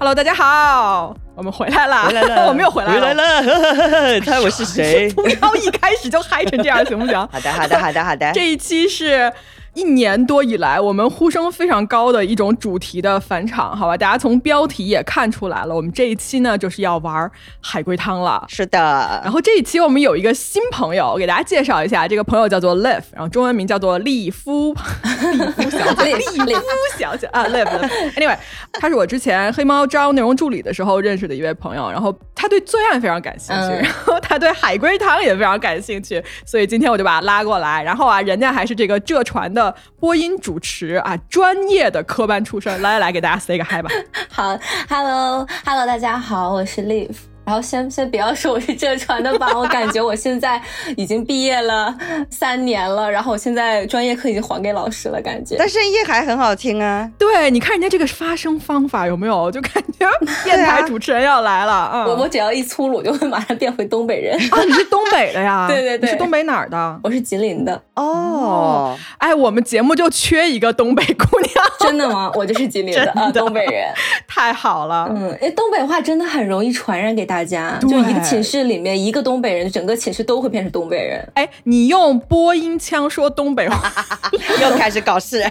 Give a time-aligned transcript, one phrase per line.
[0.00, 5.10] Hello，大家好，我们回来了，回来了， 我们又回来了，回来了， 猜我是谁？
[5.12, 7.14] 不要一开始就嗨成这样，行不行？
[7.30, 8.32] 好的，好的，好的，好的。
[8.32, 9.30] 这一期是。
[9.74, 13.96] 一年多以来，我们呼声非常高的一种主题的返场，好吧？
[13.96, 17.30] 大家从标题也看出来了，我们这一期呢就是要玩
[17.60, 18.44] 海龟汤了。
[18.48, 19.20] 是的。
[19.22, 26.62] 然后这一期我们有一个新朋友，我给大家介绍一下，这个朋友叫做 Live，然后中文名叫做利夫，利夫小姐，利夫
[26.98, 27.70] 小姐啊，Live。
[28.16, 28.36] Anyway，
[28.72, 37.82] 他是我之前黑猫招内容助理的时候认识的一位朋友，然后他对罪案非常感兴趣，然后他对海龟汤也非常感兴趣，所以今天我就把他拉过来。
[37.84, 39.59] 然后啊，人家还是这个浙传的。
[39.98, 43.90] 播音主持啊，专业的科班出身，来来来，给大家 say 个 hi 吧。
[44.30, 47.29] 好，hello，hello，大家好，我是 Live。
[47.50, 50.62] 然后先先不要说我是浙传的吧，我感觉我现在
[50.96, 51.92] 已经毕业了
[52.30, 55.56] 三年了，然后我现在专业课已经还给老师了，感觉。
[55.58, 57.10] 但声音还很好听啊。
[57.18, 59.50] 对，你看人家这个发声方法有没有？
[59.50, 60.08] 就感觉
[60.44, 61.90] 电台主持人要来了。
[61.92, 64.38] 嗯，我我只要一粗鲁，就会马上变回东北人。
[64.52, 65.66] 啊，你是东北的呀？
[65.68, 67.00] 对对对，你是东北哪儿的？
[67.02, 67.82] 我是吉林的。
[67.96, 71.50] 哦，哎，我们节目就缺一个东北姑娘。
[71.80, 72.30] 真的吗？
[72.36, 73.92] 我就是吉林的 啊，东北人。
[74.28, 75.08] 太好了。
[75.10, 77.78] 嗯，哎，东北话真的很容易传染给大家。
[77.80, 81.26] 就一个寝室里面一个东北人，整个寝室都会变成东北人。
[81.34, 83.90] 哎，你用播音腔说东北话，
[84.62, 85.44] 又开始搞事。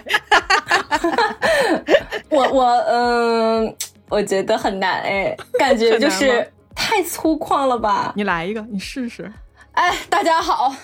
[2.30, 3.74] 我我嗯，
[4.08, 8.12] 我觉得很难哎，感觉就是太粗犷了吧？
[8.16, 9.30] 你来一个，你试试。
[9.72, 10.74] 哎，大家好，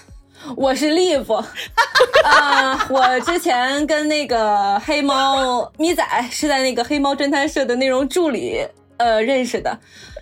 [0.57, 1.33] 我是 Live。
[2.25, 9.79] 啊，我之前跟那个黑猫咪仔是在那个黑猫侦探社的内容助理呃认识的。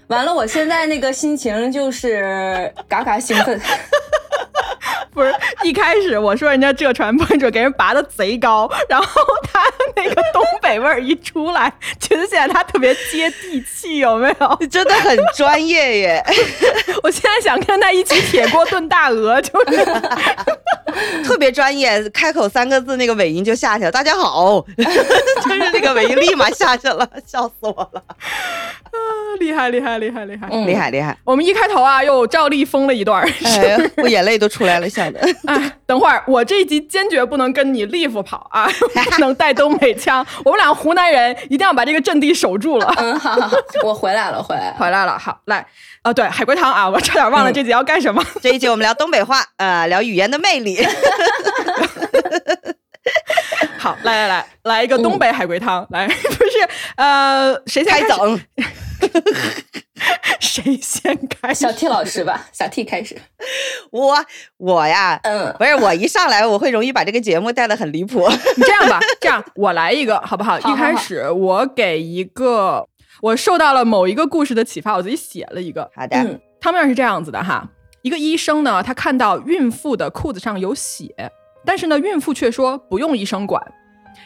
[0.08, 3.60] 完了，我现在那个心情就是嘎嘎兴奋。
[5.12, 9.62] 不是一开始我说人家浙传播者给人拔的贼高，然后他
[9.94, 14.56] 那个东北味儿一出来，觉得现在他特别接地气，有没有？
[14.60, 16.24] 你 真的很专业耶！
[17.04, 19.76] 我现在想跟他一起铁锅炖大鹅，就是
[21.24, 23.92] 特别专业，开口三个字那个尾音就下去了。
[23.92, 28.02] 大家好， 就是那个尾音立马下去了，笑死我了。
[28.08, 28.98] 啊，
[29.40, 31.16] 厉害厉害厉害厉害，厉害厉害！
[31.24, 33.26] 我们一开头啊，又照例疯了一段，
[33.96, 35.20] 我眼泪都出来了，笑的。
[35.46, 38.66] 哎，等会儿我这一集坚决不能跟你立夫跑啊，
[39.12, 40.24] 不能带东北腔。
[40.44, 42.94] 我们俩湖南人一定要把这个阵地守住了。
[42.96, 45.18] 嗯，好，好好， 我回来了，回来，回来了。
[45.18, 45.66] 好，来，
[46.02, 48.24] 啊，对，海龟汤啊，我差点忘了这集要干什么。
[48.42, 50.78] 这一集我们聊东北话，呃，聊语言的魅力。
[53.84, 58.40] 好，来来来，来一个东北海龟汤，来，不是，呃，谁先开整？
[60.40, 61.52] 谁先开？
[61.52, 63.14] 小 T 老师吧， 小 T 开始。
[63.90, 64.16] 我
[64.56, 68.26] 我呀，嗯，不是，我一上来我会容易把这个节目带的很离谱。
[68.56, 70.58] 你这样吧，这样我来一个好不好？
[70.58, 72.88] 一开始我给一个，
[73.20, 75.90] 我受到了某一个故事的启发，我自己写了一个。
[75.94, 77.68] 好的，汤面是这样子的哈，
[78.00, 81.30] 一个医生呢，他看到孕妇的裤子上有血。
[81.64, 83.62] 但是呢，孕妇却说不用医生管。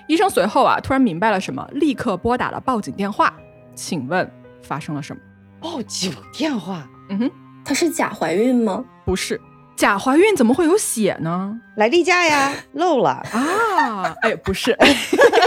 [0.06, 3.34] 医生随后啊，突然明白了什么，立刻拨打了报警电话。
[3.74, 4.28] 请问
[4.62, 5.22] 发生了什么？
[5.60, 6.88] 报警电话？
[7.10, 7.30] 嗯哼，
[7.64, 8.84] 她是假怀孕吗？
[9.04, 9.40] 不是，
[9.76, 11.58] 假怀孕怎么会有血呢？
[11.76, 14.14] 来例假呀， 漏了啊！
[14.22, 14.76] 哎，不是，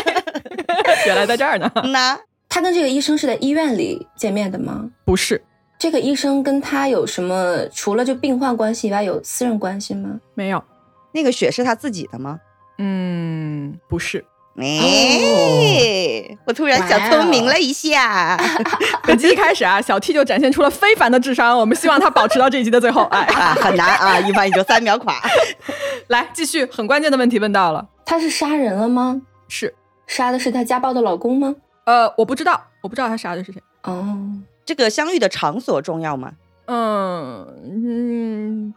[1.05, 1.69] 原来在这儿呢。
[1.91, 2.17] 那
[2.49, 4.89] 她跟这个医生是在医院里见面的吗？
[5.05, 5.43] 不是，
[5.77, 7.67] 这个医生跟他有什么？
[7.73, 10.19] 除了就病患关系以外，有私人关系吗？
[10.35, 10.63] 没有。
[11.11, 12.39] 那个血是他自己的吗？
[12.77, 14.25] 嗯，不是。
[14.57, 18.37] 哎，我突然小聪明了一下。
[19.07, 21.57] 本集一开始啊，小 T 就展现出了非凡的智商。
[21.57, 23.03] 我们希望他保持到这一集的最后。
[23.05, 25.15] 哎，很难啊，一般也就三秒垮。
[26.07, 27.87] 来，继续，很关键的问题问到了。
[28.05, 29.21] 他是杀人了吗？
[29.47, 29.73] 是。
[30.05, 31.55] 杀的是他家暴的老公吗？
[31.85, 33.63] 呃，我不知道，我不知道他杀的是谁。
[33.83, 34.17] 哦，
[34.65, 36.33] 这个相遇的场所重要吗？
[36.65, 38.20] 嗯嗯，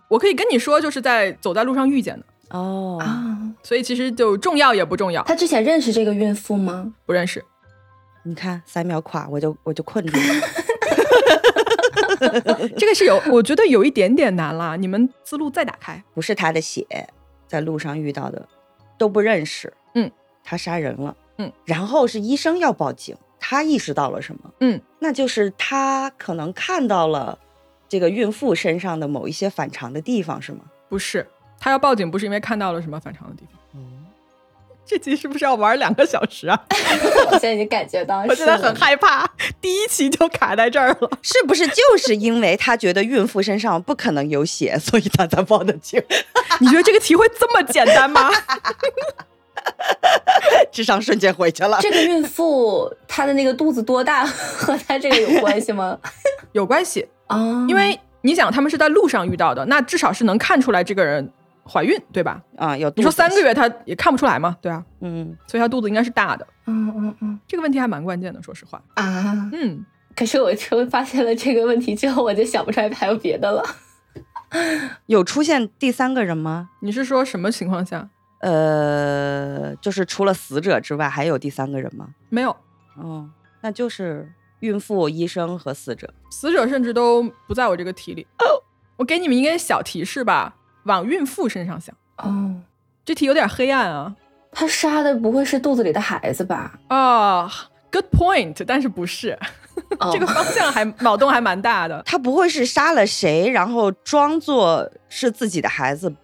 [0.09, 5.23] 我可以跟你说，就是在走在路上遇见的哦啊，所以其实就重要也不重要。
[5.25, 6.93] 他之前认识这个孕妇吗？
[7.07, 7.45] 不认识。
[8.23, 10.25] 你看三秒垮，我就我就困住了。
[12.79, 14.77] 这个是有，我觉得有一点点难了。
[14.77, 16.87] 你们思路再打开，不是他的血，
[17.47, 18.49] 在路上遇到的，
[18.97, 19.73] 都不认识。
[19.95, 20.11] 嗯，
[20.43, 21.15] 他杀人了。
[21.39, 24.51] 嗯，然后是医生要报警，他意识到了什么？
[24.61, 27.39] 嗯，那就是他可能看到了。
[27.89, 30.61] 这个孕妇身上的某一些反常的地方是吗？
[30.89, 31.27] 不是，
[31.61, 33.61] 他要报警不是因为看到了什么反常的地方。
[33.75, 34.05] 嗯，
[34.85, 36.65] 这集是不是要玩两个小时啊？
[37.31, 39.27] 我现在已经感觉到，我现在很害怕，
[39.61, 41.11] 第一期就卡在这儿了。
[41.23, 46.03] 是不是就是因为他觉得孕妇身上不可能有血，所以他才报的警？
[46.61, 48.31] 你觉得这个题会这么简单吗？
[50.71, 51.79] 智商瞬间回去了。
[51.81, 55.99] 这个孕妇她的那个肚子多大和她这个有关系吗？
[56.53, 61.31] 有关系，啊，因为你想他们是在路上遇到的，那至少是能看出来这个人
[61.67, 62.43] 怀孕，对吧？
[62.57, 66.47] 啊，有你说三个月他也看不出来嘛，对啊，嗯，所以他肚子应该是大的。
[66.67, 68.83] 嗯嗯嗯这个问题还蛮关键的，说实话。
[68.95, 69.85] 啊，嗯，
[70.17, 73.63] 可是我就发现了这个问题之后，我就想不出来还有别的了。
[75.07, 76.71] 有出现第三个人吗？
[76.81, 78.09] 你是说什么情况下？
[78.41, 82.09] 呃，就是除了死者之外，还有第三个人吗？
[82.29, 82.55] 没有，
[82.97, 83.29] 哦，
[83.63, 84.31] 那就是
[84.65, 86.09] 孕妇、医生和死者。
[86.31, 88.27] 死者甚至都不在我这个题里。
[88.39, 88.45] 哦
[88.97, 91.95] 我给你们一个小提示吧，往孕妇身上想。
[92.19, 92.55] 哦，
[93.05, 94.15] 这题有点黑暗啊。
[94.53, 96.79] 他杀的不会是肚子里的孩子吧？
[96.89, 97.47] 啊、
[97.91, 99.37] g o o d point，但是不是、
[99.99, 102.01] 哦这个方向还脑洞还蛮大的。
[102.07, 106.15] 他不会是杀了谁，然后装作是自己的孩子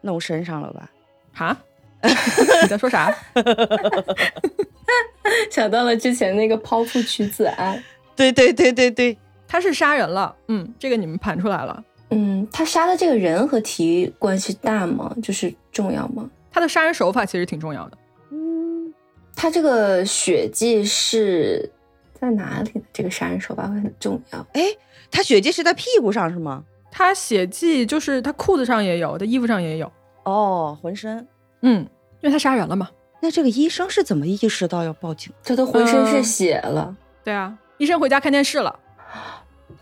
[0.00, 0.90] 弄身上了吧？
[1.32, 1.56] 哈？
[2.02, 3.14] 你在说啥？
[5.50, 7.82] 想到了之前那个剖腹取子案。
[8.14, 9.16] 对对对对对，
[9.46, 11.84] 他是杀人了，嗯，这个你们盘出来了。
[12.10, 15.14] 嗯，他杀的这个人和题关系大吗？
[15.22, 16.30] 就是重要吗？
[16.52, 17.98] 他的杀人手法其实挺重要的，
[18.30, 18.94] 嗯，
[19.34, 21.70] 他这个血迹是
[22.14, 22.80] 在哪里的？
[22.92, 24.46] 这个杀人手法会很重要。
[24.54, 24.62] 哎，
[25.10, 26.64] 他血迹是在屁股上是吗？
[26.90, 29.92] 他血迹就是他裤子上也有，他衣服上也有，
[30.24, 31.26] 哦，浑身。
[31.60, 31.80] 嗯，
[32.20, 32.88] 因为他杀人了嘛。
[33.20, 35.32] 那这个医生是怎么意识到要报警？
[35.42, 36.94] 这都浑身是嗯血了。
[37.24, 38.78] 对啊，医生回家看电视了，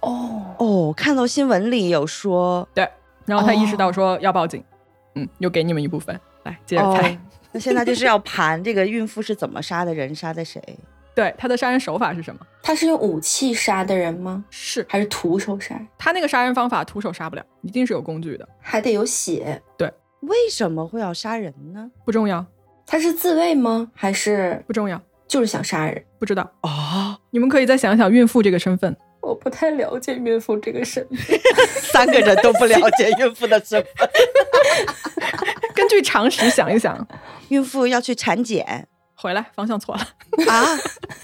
[0.00, 2.88] 哦，哦，看到新闻里有说，对，
[3.26, 4.64] 然后他意识到哦说要报警，
[5.14, 7.12] 嗯，又给你们一部分，来接着猜。
[7.12, 7.18] 哦，
[7.52, 10.62] 那现在就是要盘这个孕妇是怎么杀的人，杀的谁？
[11.14, 12.40] 对，他的杀人手法是什么？
[12.62, 14.44] 他是用武器杀的人吗？
[14.50, 15.78] 是还是徒手杀？
[15.98, 19.62] 他那个杀人方法徒手杀不了，一定是有工具的，还得有血。
[19.76, 21.90] 对为什么会要杀人呢？
[22.04, 22.44] 不重要，
[22.86, 23.90] 他是自卫吗？
[23.94, 26.04] 还是不重要，就是想杀人？
[26.18, 26.50] 不知道。
[26.62, 31.40] 哦，你们可以再想想孕妇这个身份，我不太了解孕妇这个身份。
[31.92, 34.08] 三个人都不了解孕妇的身份。
[35.74, 37.06] 根据常识想一想。
[37.48, 40.00] 孕妇要去产检回来，方向错了。
[40.48, 40.64] 啊，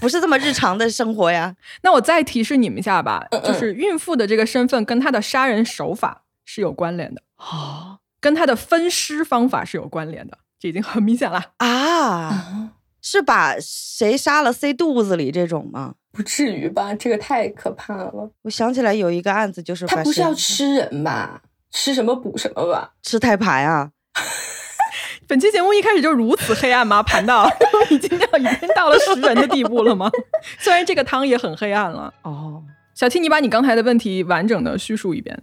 [0.01, 1.55] 不是这么日常的生活呀。
[1.83, 11.43] 那我再提示你们一下吧，嗯嗯就是孕妇的这个身份跟她的杀人手法是有关联的，哦跟她的分尸方法是有关联的，这已经很明显了。
[11.57, 15.95] 啊，啊，是把谁杀了塞肚子里这种吗？
[16.13, 16.95] 不至于吧？
[16.95, 18.31] 这个太可怕了。
[18.43, 21.41] 我想起来有一个案子，就是他不是要吃人吧？
[21.71, 22.93] 吃什么补什么吧？
[23.03, 23.91] 吃胎盘啊？
[25.27, 27.03] 本期节目一开始就如此黑暗吗？
[27.03, 27.49] 盘到
[27.89, 30.11] 已经到已经到了食人的地步了吗？
[30.59, 32.13] 虽然这个汤也很黑暗了。
[32.23, 32.63] 哦，
[32.95, 35.41] 小 T，你把你刚才的问题完整的叙述一遍。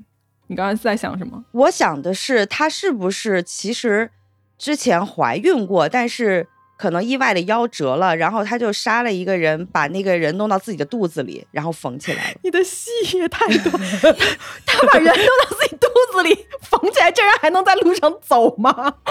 [0.47, 1.43] 你刚才在想什么？
[1.53, 4.11] 我想的是，他是不是其实
[4.57, 12.39] 之前怀孕过，但是可能意外的夭折了，然后他就杀了一个人，把那个人弄到自己的肚子里，然后缝起来了。
[12.43, 13.71] 你的戏也太多，
[14.65, 18.93] 他把人弄到自己肚子里缝起来，这人还能在路上走吗？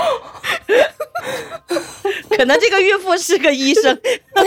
[2.36, 3.98] 可能这个孕妇是个医生，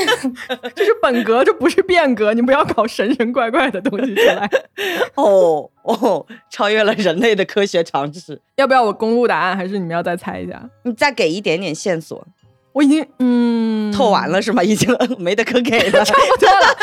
[0.76, 4.50] 这是本格，这不是变革，你不要搞神神怪怪的东西出来。
[5.16, 8.40] 哦哦，超越了人类的科学常识。
[8.56, 10.62] 要不要我公布答案，还是你们要再猜一下？
[10.84, 12.26] 你再给一点点线索，
[12.74, 14.64] 我已经嗯透完了是吗？
[14.64, 16.04] 已经没得可给了。
[16.04, 16.78] 差不多了。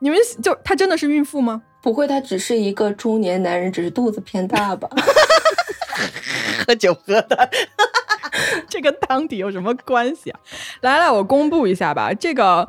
[0.00, 1.62] 你们就他真的是孕妇吗？
[1.82, 4.88] 不会，他只是一个中年男人，只是肚子偏大吧？
[6.66, 7.50] 喝酒喝的，
[8.68, 10.40] 这跟汤底有什么关系啊？
[10.80, 12.12] 来来，我公布一下吧。
[12.14, 12.68] 这个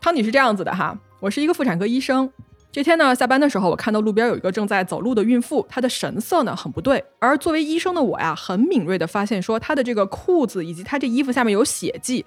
[0.00, 2.30] 汤底是这样子的哈，我是一个妇产科医生。
[2.72, 7.04] 这天呢，下班的时候，我看到路边有一个正在走路的孕妇，她的神色呢很不对。
[7.20, 12.26] 而作为医生的我呀，很敏锐的发现说，她的这个裤子以及她这衣服下面有血迹，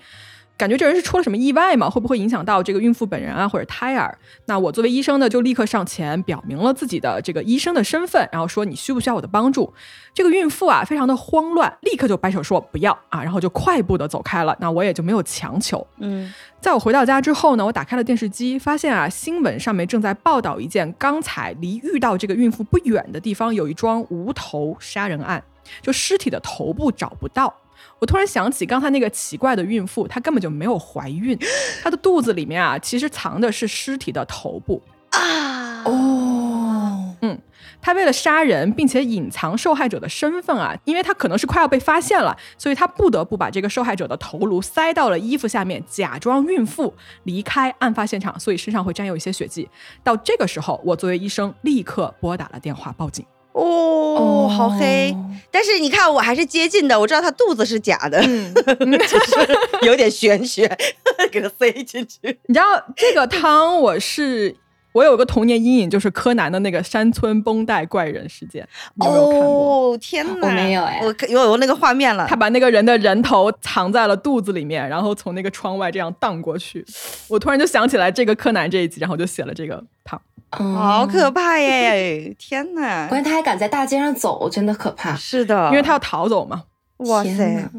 [0.57, 1.87] 感觉这人是出了什么意外吗？
[1.87, 4.17] 会不会影响到这个孕妇本人啊，或者胎儿？
[4.45, 9.71] 那我作为医生呢，就立刻上前表明了自己的这个医生的身份，然后说你需不需要我的帮助？
[10.15, 14.57] 这个孕妇啊，非常的慌乱，立刻就摆手说不要啊，然后就快步的走开了。
[14.59, 15.85] 那我也就没有强求。
[15.97, 25.43] 嗯，在我回到家之后呢，我打开了电视机，发现啊，新闻上面正在报道一件刚才离遇到这个孕妇不远的地方有一桩无头杀人案，
[25.83, 27.53] 就尸体的头部找不到。
[27.99, 31.37] 我突然想起刚才那个奇怪的孕妇，她根本就没有怀孕，
[31.83, 34.81] 她的肚子里面啊，其实藏的是尸体的头部。
[35.09, 37.39] 啊，哦，嗯，
[37.81, 49.67] 她为了杀人，并且隐藏受害者的身份啊，因为她可能是快要被发现了，所以她不得不把这个受害者的头颅塞到了衣服下面，假装孕妇离开案发现场，所以身上会沾有一些血迹。
[50.03, 53.25] 到这个时候，我作为医生立刻拨打了电话报警。
[53.63, 55.15] 哦，好黑。
[55.49, 58.53] 但是你看，我还是接近的，我知道他肚子是假的，嗯，
[59.07, 60.67] 就是有点玄学，
[61.31, 62.37] 给他塞进去。
[62.47, 64.55] 你知道这个汤，我是
[64.97, 69.93] 我有个童年阴影，就是柯南的那个山村绷带怪人事件，你有没有看过？
[69.93, 70.47] 哦，天哪！
[70.47, 72.35] 我没有哎我有有那个画面了他。
[72.35, 76.83] 把那个人的人头藏在了肚子里面，然后从那个窗外这样荡过去。
[77.27, 80.19] 我突然就想起来这个柯南这一集，然后我就写了这个汤。
[80.57, 82.33] 嗯好可怕耶！
[82.39, 83.07] 天哪！
[83.07, 85.13] 关键他还敢在大街上走，真的可怕。
[85.15, 86.63] 是的，因为他要逃走嘛。
[86.99, 87.69] 哇塞，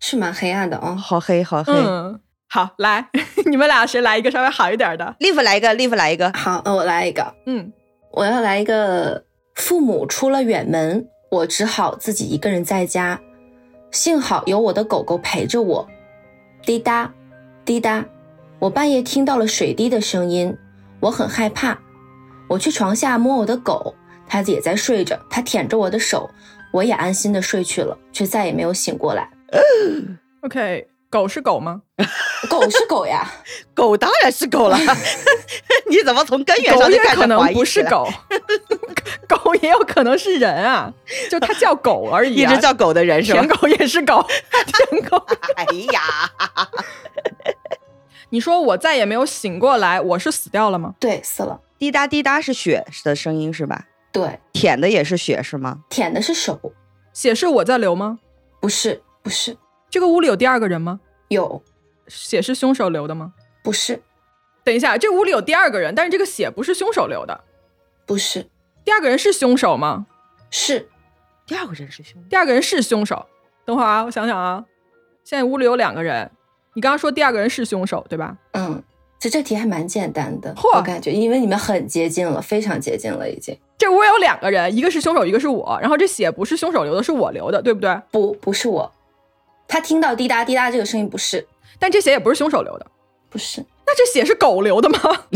[0.00, 0.96] 是蛮黑暗的哦。
[0.96, 1.72] 好黑好黑。
[1.74, 2.18] 嗯，
[2.48, 3.08] 好，来，
[3.46, 6.32] 你们俩谁来一个稍微好一点的？Live 来一个，Live 来一个。
[6.32, 7.72] 好，那我来一个，嗯，
[8.12, 9.24] 我要来一个。
[9.56, 13.18] 父母出了远门，我只好自己一个人在家。
[13.90, 15.88] 幸好有我的狗狗陪着我。
[16.62, 17.10] 滴答，
[17.64, 18.04] 滴答，
[18.58, 20.54] 我半夜听到了水滴的声音，
[21.00, 21.78] 我很害怕。
[22.50, 23.94] 我去床下摸我的狗，
[24.28, 26.28] 它也在睡着，它舔着我的手，
[26.70, 29.30] 我也安心的睡去了，却再也没有醒过来。
[30.42, 31.80] OK，狗是狗吗？
[32.50, 33.26] 狗是狗呀，
[33.72, 34.76] 狗当然是狗了，
[35.88, 38.06] 你怎么从根源上就开始可能不是狗，
[39.26, 40.92] 狗也有可能是人啊，
[41.30, 42.52] 就它叫狗而已、啊。
[42.52, 43.48] 一直叫狗的人是吧舔？
[43.48, 44.22] 狗也是狗，
[44.90, 45.16] 舔狗。
[45.56, 46.02] 哎呀，
[48.28, 50.94] 你说我再也没有醒过来，我是死掉了吗？
[51.00, 51.58] 对，死了。
[51.78, 53.86] 滴答滴答是血的声音是吧？
[54.12, 55.78] 对，舔的也是血是吗？
[55.88, 56.60] 舔的是手，
[57.14, 58.18] 血是我在流吗？
[58.60, 59.56] 不是，不是，
[59.88, 61.00] 这个屋里有第二个人吗？
[61.28, 61.62] 有，
[62.08, 63.32] 血是凶手流的吗？
[63.62, 64.00] 不是，
[64.62, 67.40] 等一下，这屋里有第二个人，但是这个血不是凶手流的。
[68.04, 68.46] 不是，
[68.84, 70.06] 第二个人是凶手吗？
[70.50, 70.88] 是
[71.46, 73.26] 第二个人是兄弟，第二个人是凶手。
[73.64, 74.64] 等会儿啊，我想想啊，
[75.24, 76.30] 现在屋里有两个人，
[76.74, 78.36] 你刚刚说第二个人是凶手对吧？
[78.52, 78.80] 嗯，
[79.18, 83.58] 其实这题还蛮简单的，嚯我感觉，因为你们很接近了，非常接近了，已经。
[83.76, 85.76] 这屋有两个人，一个是凶手，一个是我。
[85.80, 88.00] 然后这血不是凶手流的，是我流的，对不对？
[88.10, 88.90] 不，不是我，
[89.68, 91.46] 他听到滴答滴答这个声音，不是，
[91.78, 92.86] 但这血也不是凶手流的，
[93.28, 94.98] 不是，那这血是狗流的吗？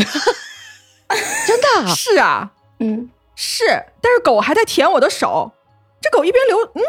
[1.47, 1.95] 真的啊？
[1.95, 3.65] 是啊，嗯，是，
[4.01, 5.51] 但是狗还在舔我的手，
[6.01, 6.83] 这狗一边流，嗯，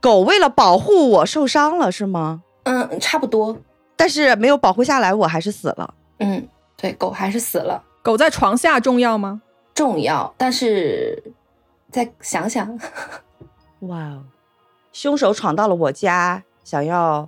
[0.00, 2.42] 狗为了保护我受伤了是吗？
[2.64, 3.56] 嗯，差不多，
[3.96, 5.94] 但是没有保护下来，我还是死了。
[6.18, 9.40] 嗯，对，狗还是死了，狗在床下重要吗？
[9.74, 11.22] 重要，但是
[11.92, 12.78] 再想想，
[13.80, 14.24] 哇哦！
[14.92, 17.26] 凶手闯到了我家，想要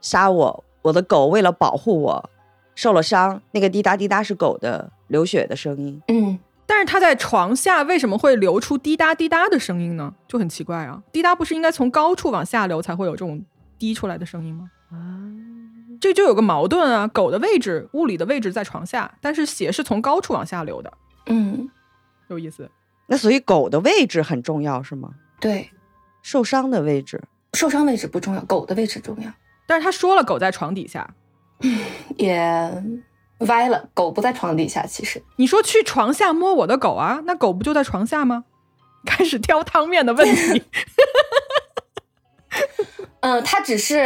[0.00, 0.64] 杀我。
[0.82, 2.30] 我的狗为了保护我，
[2.74, 3.40] 受了伤。
[3.52, 6.02] 那个滴答滴答是狗的流血的声音。
[6.08, 10.12] 嗯，但是它在床下为什么会流出滴答滴答的声音呢？
[10.26, 11.00] 就很奇怪啊！
[11.12, 13.40] 滴答不是应该从高处往下流才会有这种
[13.78, 14.68] 滴出来的声音吗？
[14.90, 14.98] 啊
[16.00, 17.06] 这就有个矛盾啊！
[17.06, 20.92] 狗的位置，物理的位置在床下，但是血是从高处往下流的，
[21.26, 21.70] 嗯，
[22.26, 22.68] 有意思。
[23.06, 25.10] 那所以狗的位置很重要是吗？
[25.38, 25.70] 对，
[26.22, 27.22] 受伤的位置。
[27.54, 29.30] 受伤位置不重要，狗的位置重要，
[29.66, 31.08] 但是他说了，狗在床底下。
[32.16, 32.82] 也
[33.40, 37.20] 歪了，狗不在床底下，其实，你说去床下摸我的狗啊？
[37.26, 38.44] 那狗不就在床下吗？
[39.04, 40.62] 开始挑汤面的问题。
[43.20, 43.98] 嗯，他只是，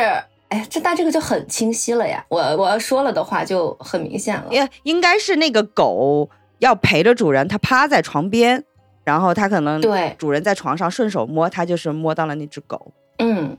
[0.48, 8.64] 哎，这但这个就很清晰了呀，我我要说了的话就很明显了，也应该是那个狗要陪着主人，它趴在床边，
[9.04, 12.92] 然后它可能对主人在床上顺手摸，它就是摸到了那只狗。
[13.18, 13.56] 嗯，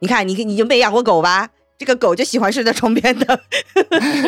[0.00, 1.48] 你看，你你就没养过狗吧？
[1.78, 3.40] 这个狗就喜欢睡在床边的，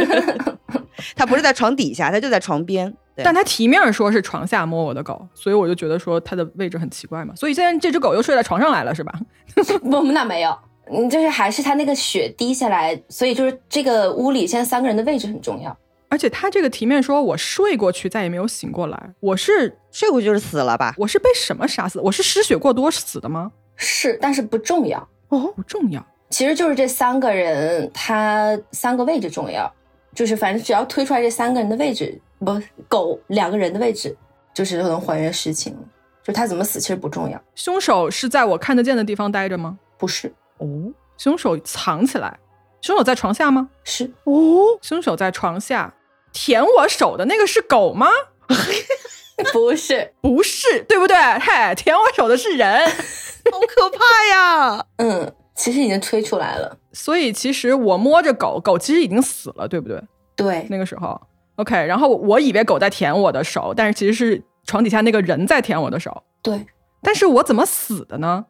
[1.14, 2.94] 它不是在床底下，它就在床边。
[3.14, 7.34] 对但它题面说是床下摸我的狗，所以我就觉得说它的位置很奇怪嘛。
[7.36, 9.12] 所以现在这只狗又睡在床上来了，是吧？
[9.84, 10.58] 我们，那没有，
[10.90, 15.76] 嗯，就是还是它那个血滴下来，所以就是这个屋里现在三个人的位置很重要。
[16.08, 20.94] 而且他这个题面说我睡过去再也没有醒过来，我是睡过去就是死了吧？
[20.96, 22.00] 我是被什么杀死？
[22.00, 23.52] 我是失血过多死的吗？
[23.82, 24.98] 是，但是不重要。
[25.28, 26.04] 哦，不重要。
[26.30, 29.70] 其实就是这三个人，他三个位置重要，
[30.14, 32.58] 就是反正只要推出来这三个人的位置，不，
[32.88, 34.16] 狗两个人的位置，
[34.54, 35.76] 就是能还原实情。
[36.22, 39.76] 就他怎么死其实不重要，凶手是在我看得见的地方待着吗？
[39.98, 40.66] 不是，哦
[41.18, 42.38] 凶手藏起来。
[42.80, 43.68] 凶手在床下吗？
[43.84, 45.92] 是哦，凶手在床下
[46.32, 48.06] 舔我手的那个是狗吗？
[49.52, 50.12] 不是？
[50.20, 51.16] 不是，对不对？
[51.16, 52.86] 嘿，舔我手的是人。
[53.50, 53.98] 好可怕
[54.32, 54.86] 呀！
[54.98, 56.78] 嗯，其实已经吹出来了。
[56.92, 60.00] 所以其实我摸着狗，狗其实已经死了，对不对？
[60.36, 61.20] 对，那个时候
[61.56, 61.74] ，OK。
[61.86, 66.22] 然后我以为狗在舔我的手，但是其实是床底下那个人在舔我的手。
[66.42, 66.66] 对，
[67.02, 68.46] 但是我怎么死的呢？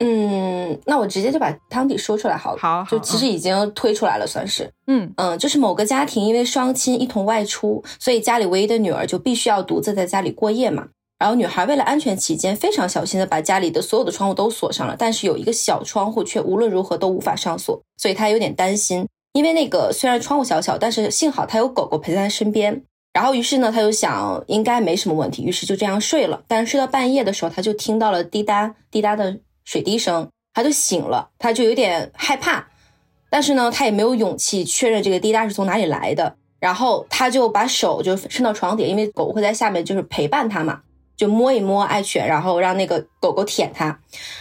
[0.00, 2.58] 嗯，那我直接就把汤底说出来好了。
[2.60, 4.70] 好好就其实已经推出来了，算是。
[4.86, 10.88] 嗯，嗯，就是某个家庭因为双亲一同外出，所以家里唯一的女儿就必须要独自在家里过夜嘛。
[11.18, 19.06] 然后女孩为了安全起见，非常小心的把家里的所有的窗户都锁上了，但是有一个小窗户却无论如何都无法上锁，所以她有点担心。
[19.32, 22.82] 因为那个虽然窗户小小，但是幸好她有狗狗陪在她身边。
[23.12, 26.42] 然后于是呢，她就想应该没什么问题，于是就这样睡了。
[26.48, 32.66] 但是睡到半夜的时候，她就听到了滴答滴答的水滴声，他就醒了，他就有点害怕，
[33.30, 36.36] 但是呢，他也没有勇气确认这个滴答是从哪里来的。
[36.60, 40.80] 然后他就把手就伸到床底，因为狗会在下面就是陪伴他嘛，
[41.14, 43.86] 就摸一摸爱犬，然后让那个狗狗舔它。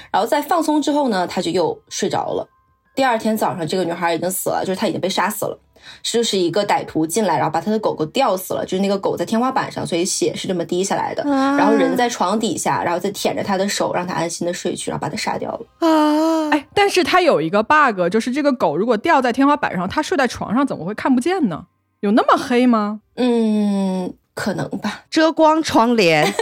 [0.09, 2.47] 然后在放松之后呢，他就又睡着了。
[2.95, 5.59] 第二天早上，这个女孩已经死了，就是她已经被杀死了。
[6.01, 11.23] 就是一个歹徒进来，然后把他的狗狗吊死了，就是那个狗在天花板上，所以血是这么滴下来的。
[11.23, 15.87] 然后人在床底下，然后再舔着他的手，让他安心的睡去，然后把他杀掉了。
[15.87, 21.65] 啊，哎，但是他有一个 bug，就是这个狗如果吊在天花板上，它睡在床上怎么会看不见呢？
[22.01, 22.99] 有那么黑吗？
[23.15, 25.03] 嗯，可能吧。
[25.09, 26.25] 遮光窗帘，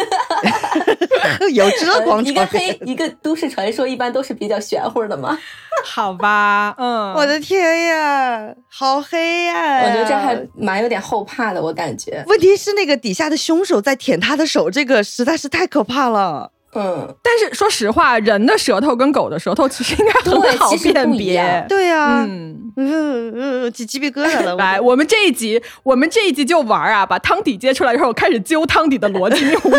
[1.54, 2.46] 有遮光呃一个。
[2.46, 5.38] 黑，一个都市传说，一般都是比较玄乎的嘛。
[5.86, 9.84] 好吧，嗯， 我的天呀，好黑呀！
[9.84, 12.24] 我觉得这还蛮有点后怕的，我感觉。
[12.28, 16.52] 问题是那个底下的凶手在舔他的手，这个实在是太可怕了。
[16.74, 21.66] 嗯，但是说实话，人的舌头跟狗的舌头其实应该很对好辨别样。
[21.68, 23.34] 对呀、嗯，嗯
[23.66, 24.56] 嗯，起鸡皮疙瘩了。
[24.56, 29.72] 来，我我们这一集，我们这一集就玩啊，把汤底揭出来之后，开始揪汤底的逻辑谬误。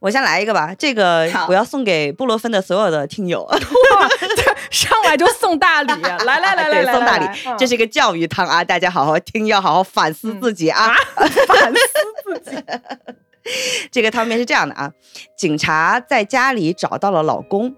[0.00, 3.48] 我先来一个吧，这个好我要送给布洛芬的所有的听友。
[4.70, 10.94] 上来就送大礼，来来来来对，来，送大礼这是一个教育汤啊，大家好好听，要好好反思自己啊。
[11.16, 11.80] 反思
[12.24, 12.56] 自己。
[13.90, 14.92] 这个汤面是这样的啊，
[15.36, 17.74] 警察在家里找到了老公，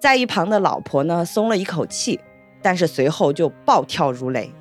[0.00, 2.20] 在一旁的老婆呢松了一口气，
[2.62, 4.52] 但是随后就暴跳如雷。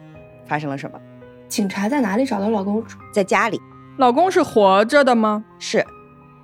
[0.46, 1.00] 发生了什么？
[1.48, 2.84] 警察在哪里找到老公？
[3.14, 3.60] 在家里
[3.98, 5.44] 老公是活着的吗？
[5.60, 5.86] 是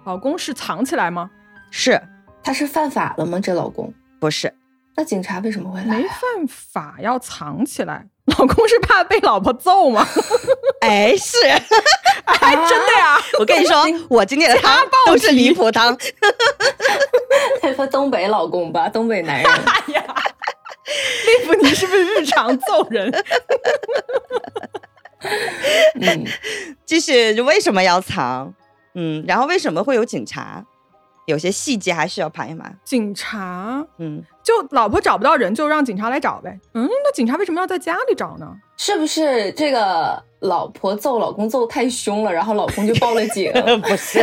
[0.05, 1.29] 老公是藏起来吗？
[1.71, 2.01] 是
[2.43, 3.39] 他是犯法了吗？
[3.39, 3.91] 这老公？
[4.19, 4.53] 不是？
[4.95, 6.15] 那警察为什么会来没啊？
[6.21, 8.07] 犯法，要藏起来。
[8.25, 10.08] 老公是怕被老婆揍吗？
[10.82, 13.17] 哎，是 哎，真的呀！
[13.39, 15.96] 我跟你说，我今天的汤都是离谱汤。
[17.61, 19.51] 他说东北老公吧，东北男人。
[19.51, 20.03] 哎呀，
[21.25, 23.11] 利弗，你是不是日常揍人？
[26.01, 26.25] 嗯，
[26.85, 28.53] 就是为什么要藏？
[28.96, 30.66] 嗯，然后为什么会有警察？
[31.25, 32.75] 有些细节还是要盘一盘。
[32.83, 36.59] 警察嗯，就老婆找不到人，就让警察来找呗。
[36.74, 38.48] 嗯，那警察为什么要在家里找呢？
[38.77, 43.51] 是不是这个老婆揍老公揍太凶了，然后老公就报了警？
[43.81, 44.20] 不是，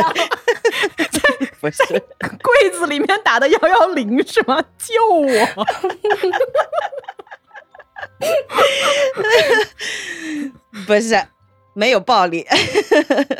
[1.59, 1.83] 不是，
[2.19, 4.63] 柜子里面打的幺幺零是吗？
[4.77, 5.65] 救我！
[10.85, 11.19] 不是，
[11.73, 12.41] 没有暴力。
[12.43, 12.55] 啊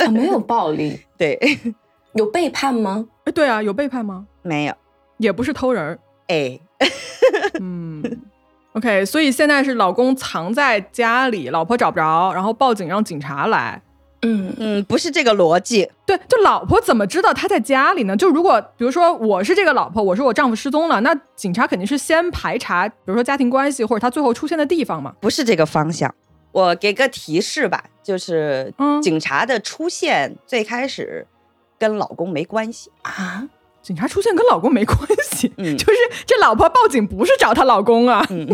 [0.10, 1.38] 没有暴力，对，
[2.14, 3.08] 有背叛吗？
[3.26, 4.26] 哎，对啊，有背叛吗？
[4.42, 4.74] 没有。
[5.18, 6.00] 也不是偷人儿。
[6.28, 6.60] 哎，
[7.60, 8.04] 嗯
[8.74, 13.82] ，OK，所以现在是老公藏在家里，老婆找不着，然后报警让警察来。
[14.26, 15.90] 嗯，嗯，不是这个逻辑。
[16.06, 18.16] 对，就老婆怎么知道他在家里呢？
[18.16, 25.14] 就如果比如说我是这个老婆，我说我丈夫失踪了，那警察肯定是先排查，比如说家庭关系或者他最后出现的地方嘛。
[25.20, 26.14] 不是这个方向。
[26.54, 31.26] 我给个提示吧，就是嗯警察的出现最开始
[31.90, 32.90] 跟老公没关系。
[33.02, 33.44] 啊，
[33.82, 35.76] 警察出现跟老公没关系，嗯。
[35.78, 38.48] 就是这老婆报警不是找她老公啊，嗯，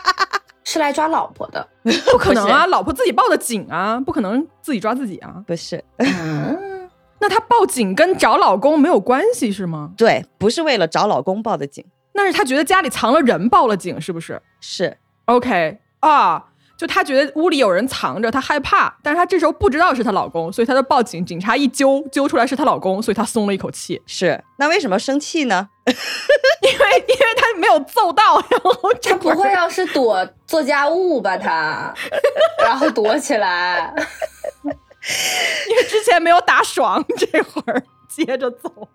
[0.64, 1.66] 是来抓老婆的。
[2.12, 5.42] 不可能啊，老婆自己报的警啊，不可能自己抓自己啊。
[5.46, 9.92] 不是，嗯， 那她报警跟找老公没有关系是吗？
[9.96, 14.40] 对，不是为了找老公报的警，那是她觉得家里藏了人报了警，是不是？
[14.60, 15.78] 是？OK。
[16.00, 16.44] 啊，
[16.78, 21.26] 就她觉得屋里有人藏着，她害怕，但是她这时候不知道是她老公，所以她就报警。
[21.26, 24.42] 警察一揪，揪出来是她老公，所以她松了一口气，是。
[24.56, 25.68] 那为什么生气呢？
[25.84, 25.92] 因
[26.70, 31.36] 为因为她没有揍到，然后这他不会要是躲做家务吧？
[31.36, 31.92] 他，
[32.64, 33.92] 然后躲起来。
[35.68, 38.88] 因为之前没有打爽，这会儿接着走。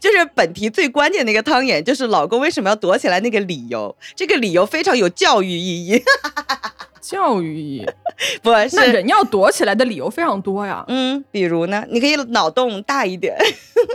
[0.00, 3.94] 就是本题最关键的一个汤眼，就是老公为什么要躲起来那个理由。
[4.14, 6.02] 这个理由非常有教育意义，
[7.00, 7.86] 教育意义，
[8.42, 8.92] 不是那是？
[8.92, 10.84] 人要躲起来的理由非常多呀。
[10.88, 13.36] 嗯，比如呢，你可以脑洞大一点，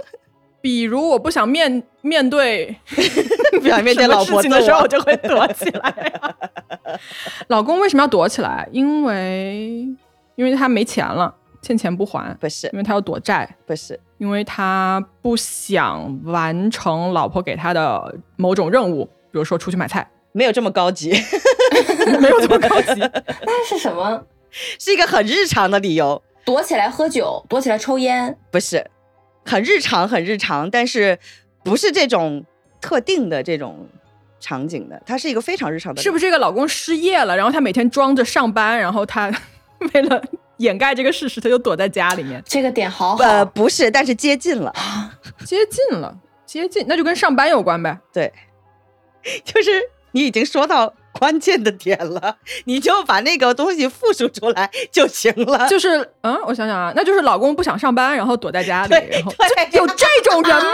[0.62, 2.76] 比如我不想面面对
[3.62, 6.14] 不想面对老婆的时候，我我就会躲起来。
[7.48, 8.68] 老公为什么要躲起来？
[8.72, 9.88] 因为
[10.36, 21.12] 因为他没钱了，欠钱不还，不是因为他要躲债，不是，因为他不想完成老婆给他的某种任务，比如说出去买菜，没有这么高级。
[22.22, 23.00] 没有这么高级。
[23.46, 24.26] 那是什么？
[24.52, 28.90] 是一个很日常的理由，躲起来喝酒，躲起来抽烟，不是
[29.46, 31.18] 很日常，很日常，但是
[31.64, 32.44] 不是这种
[32.82, 33.88] 特定的这种
[34.40, 39.32] 场景的，它是一个非常日常的，是不是这个老公失业了，然后他每天装着上班，然后他
[39.94, 40.22] 为了
[40.60, 43.24] 掩盖这个事实，他就躲在家里面，这个点好好。
[43.24, 44.74] 呃，不是，但是接近了，
[45.46, 47.98] 接近了，接近，那就跟上班有关呗。
[48.14, 48.32] 对，
[49.44, 49.72] 就是
[50.12, 55.68] 你已经说到关键的点了， 你就把那个东西复述出来就行了。
[55.68, 60.72] 就是，嗯，我想想啊，那就是老公不想上班，然后躲在家里，对然后对有这种人吗？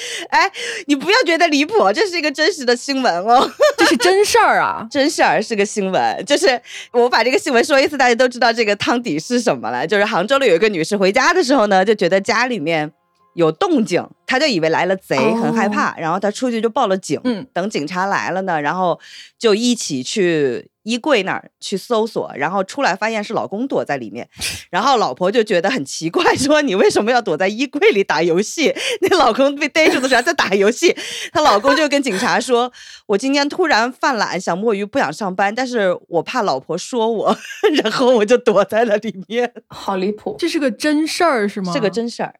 [0.30, 0.50] 哎，
[0.86, 4.86] 你不要觉得离谱，这是一个真实的新闻哦， 这是真事儿啊！
[4.90, 6.24] 真事儿是个新闻。
[6.24, 6.60] 就是
[6.92, 9.86] 我把这个新闻说一次，大家都知道这个汤底是什么了。
[9.86, 12.90] 就是杭州的有一个女士回家的时候呢，就觉得家里面
[13.34, 17.20] 有动静，她就以为来了贼，哦很害怕，然后她出去就报了警。
[17.24, 18.98] 嗯，等警察来了呢，然后
[19.38, 24.26] 就一起去衣柜那儿去搜索，然后出来发现是老公躲在里面，
[24.70, 28.74] 然后老婆就觉得很奇怪，说你为什么要躲在衣柜里打游戏？
[29.02, 30.96] 那老公被逮住的时候还在打游戏，
[31.30, 32.72] 她老公就跟警察说，
[33.06, 37.36] 我今天突然犯懒，想摸鱼，不想上班，但是我怕老婆说我，
[37.82, 40.36] 然后我就躲在了里面，好离谱。
[40.38, 41.72] 这是个真事儿是吗？
[41.74, 41.88] 是个。
[41.98, 42.32] 真事儿。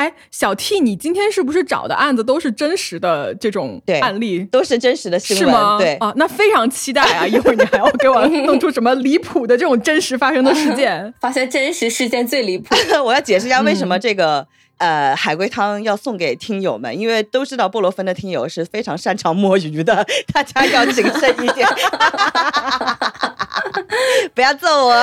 [0.00, 4.42] 哎，小 T，你今天是不是找的案子都是真实的这种对案例？
[4.46, 5.76] 都是真实的新闻，是吗？
[5.78, 7.26] 对，啊，那非常期待啊！
[7.26, 11.12] 一会儿你还要给我 弄出什么离谱的这种真实发生的事件？
[11.20, 14.46] 发现真实事件最离谱， 我要解释一下为什么嗯这个、
[14.78, 21.68] 呃海龟汤要送给听友们，因为都知道布洛芬的听友是非常擅长摸鱼的，大家要谨慎一点，
[24.34, 24.94] 不要揍我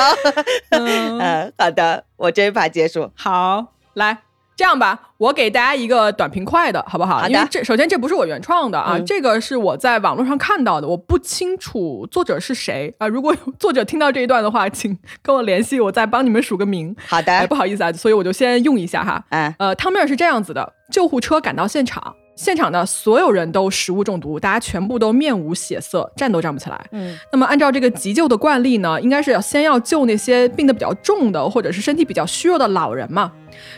[0.72, 3.12] 嗯，好的，我这一把结束。
[3.14, 4.18] 好，来。
[4.58, 7.18] 这样吧，我给大家一个短平快的，好不好？
[7.18, 13.08] 好的因为这首先这不是我原创的啊，嗯这个是我在网络上看到的，我不清楚作者是谁啊。
[13.08, 16.96] 如果有作者听到这一段的话，请跟我联系，我再帮你们署个名。
[17.08, 19.24] 好哎，的不，好意思啊，所以我就先用一下哈。
[19.30, 26.80] 哎呃，汤面是这样子的：救护车赶到现场，现场的所有人都食物中毒，大家全部都面无血色，站都站不起来。
[26.92, 33.32] 嗯那么按照这个急救的惯例呢，应该是要先要救那些病得比较重的，或者是身体比较虚弱的老人嘛。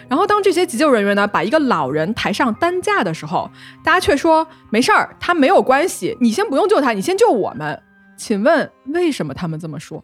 [0.10, 3.50] 然后当这些急救人员呢把一个老人抬上担架的时候，
[3.84, 7.82] 大家却说没事儿，他没有关系，你先不用救他，你先救我们。
[8.18, 10.04] 请问为什么他们这么说？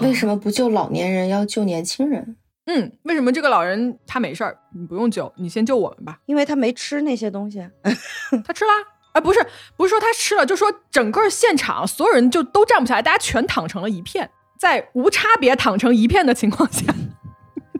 [0.00, 2.36] 为什么不救老年人，要救年轻人？
[2.72, 6.20] 嗯，为什么这个老人他没事儿，你不用救，你先救我们吧？
[6.26, 7.68] 因为他没吃那些东西。
[8.46, 8.70] 他吃了？
[9.12, 9.44] 啊，不是，
[9.76, 16.94] 不是说他吃了，就说整个现场所有人就都站不起来，大家全躺成了一片，在无差别躺成一片的情况下，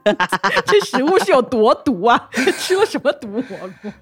[0.67, 2.29] 这食物是有多毒啊？
[2.59, 3.43] 吃了什么毒蘑
[3.81, 3.93] 菇？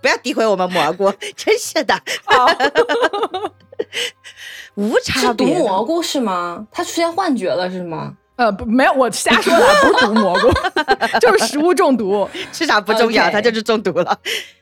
[0.00, 2.46] 不要诋毁我们蘑菇，真是的，啊，
[4.76, 5.44] 无差是毒。
[5.44, 6.68] 蘑菇是吗？
[6.70, 8.16] 他出现幻觉了是吗？
[8.38, 10.48] 呃，不，没有，我瞎说的，不是毒蘑菇，
[11.20, 12.28] 就是食物中毒。
[12.52, 14.16] 吃啥不重要他就是中毒了。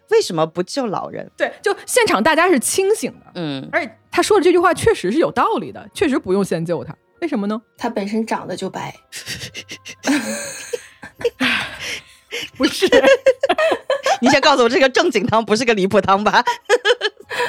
[0.09, 1.31] 为什么不救老人？
[1.37, 6.95] 对，就现场大家是清醒的，嗯，而且他说的这句话确实是有道理的，确实不用先救他。
[7.21, 7.61] 为什么呢？
[7.77, 8.95] 他本身长得就白，
[12.57, 12.89] 不是
[14.23, 16.43] 你先告诉我这个正经汤不是个离谱汤吧？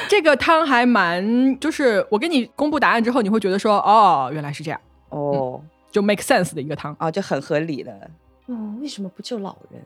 [0.10, 5.62] 这个汤还蛮，就是我给你公布答案之后，你会觉得说，哦，原来是这样，哦，
[5.92, 6.96] 就 make sense 的一个汤。
[7.00, 8.12] 啊，就很合理的。
[8.48, 9.82] 嗯，为什么不救老人？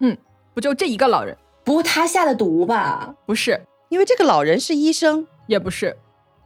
[0.00, 0.16] 嗯
[0.52, 1.36] 不就这一个老人？
[1.62, 3.14] 不是他下的毒吧？
[3.26, 5.96] 不是，因为这个老人是医生，也不是，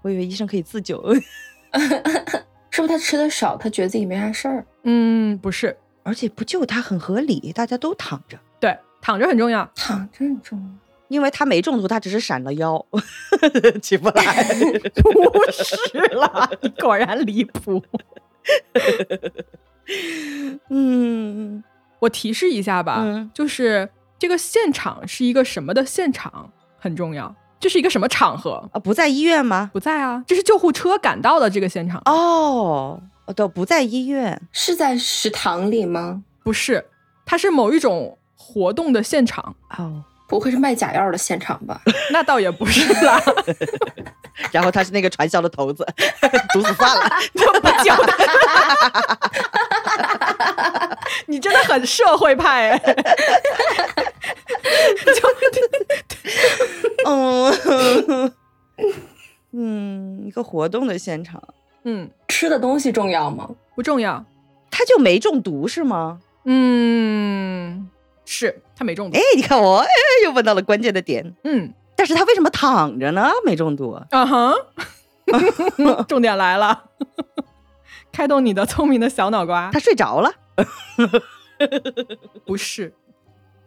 [0.03, 1.03] 我以为医生可以自救，
[2.71, 4.67] 是不是他吃的少，他觉得自己没啥事儿？
[4.83, 9.69] 嗯，不是，而且不救他很合理，大家都躺着，对，躺着很重要。
[9.75, 10.65] 躺着很重要。
[11.09, 12.85] 因为他没中毒，他只是闪了腰，
[13.81, 14.45] 起不来。
[15.01, 17.83] 不是啦，果然离谱。
[20.71, 21.63] 嗯
[22.01, 28.69] 我提示一下吧，嗯就是这个现场是一个什么的现场很重要，这是一个什么场合？
[28.73, 29.71] 啊，不在医院吗？
[29.73, 34.41] 不在啊，这是救护车赶到的这个现场，哦，哦，都不在医院。
[34.53, 36.23] 是在食堂里吗？
[36.43, 36.85] 不是，
[37.25, 41.81] 它是某一种活动的现场，哦，不会是卖假药的现场吧？
[42.13, 43.19] 那倒也不是啦，
[44.53, 45.87] 然后他是那个传销的头子，
[46.53, 47.03] 毒死算了。
[47.47, 48.25] 我不救他。
[51.27, 52.81] 你真的很社会派哎！
[57.07, 58.33] 嗯
[59.53, 61.43] 嗯，一个活动的现场，
[61.85, 63.49] 嗯，吃的东西重要吗？
[63.75, 64.25] 不重要。
[64.71, 66.21] 他就没中毒是吗？
[66.45, 67.89] 嗯，
[68.25, 69.87] 是他没中毒哎。，你看我哎
[70.25, 71.35] 又问到了关键的点。
[71.45, 71.73] 嗯，
[72.05, 73.31] 但是他为什么躺着呢？
[73.47, 73.93] 没中毒？
[74.11, 74.53] 啊哈，
[76.07, 76.85] 重点来了，
[78.13, 79.79] 开动你的聪明的小脑瓜他。
[79.79, 80.31] 睡着了。
[82.45, 82.93] 不是，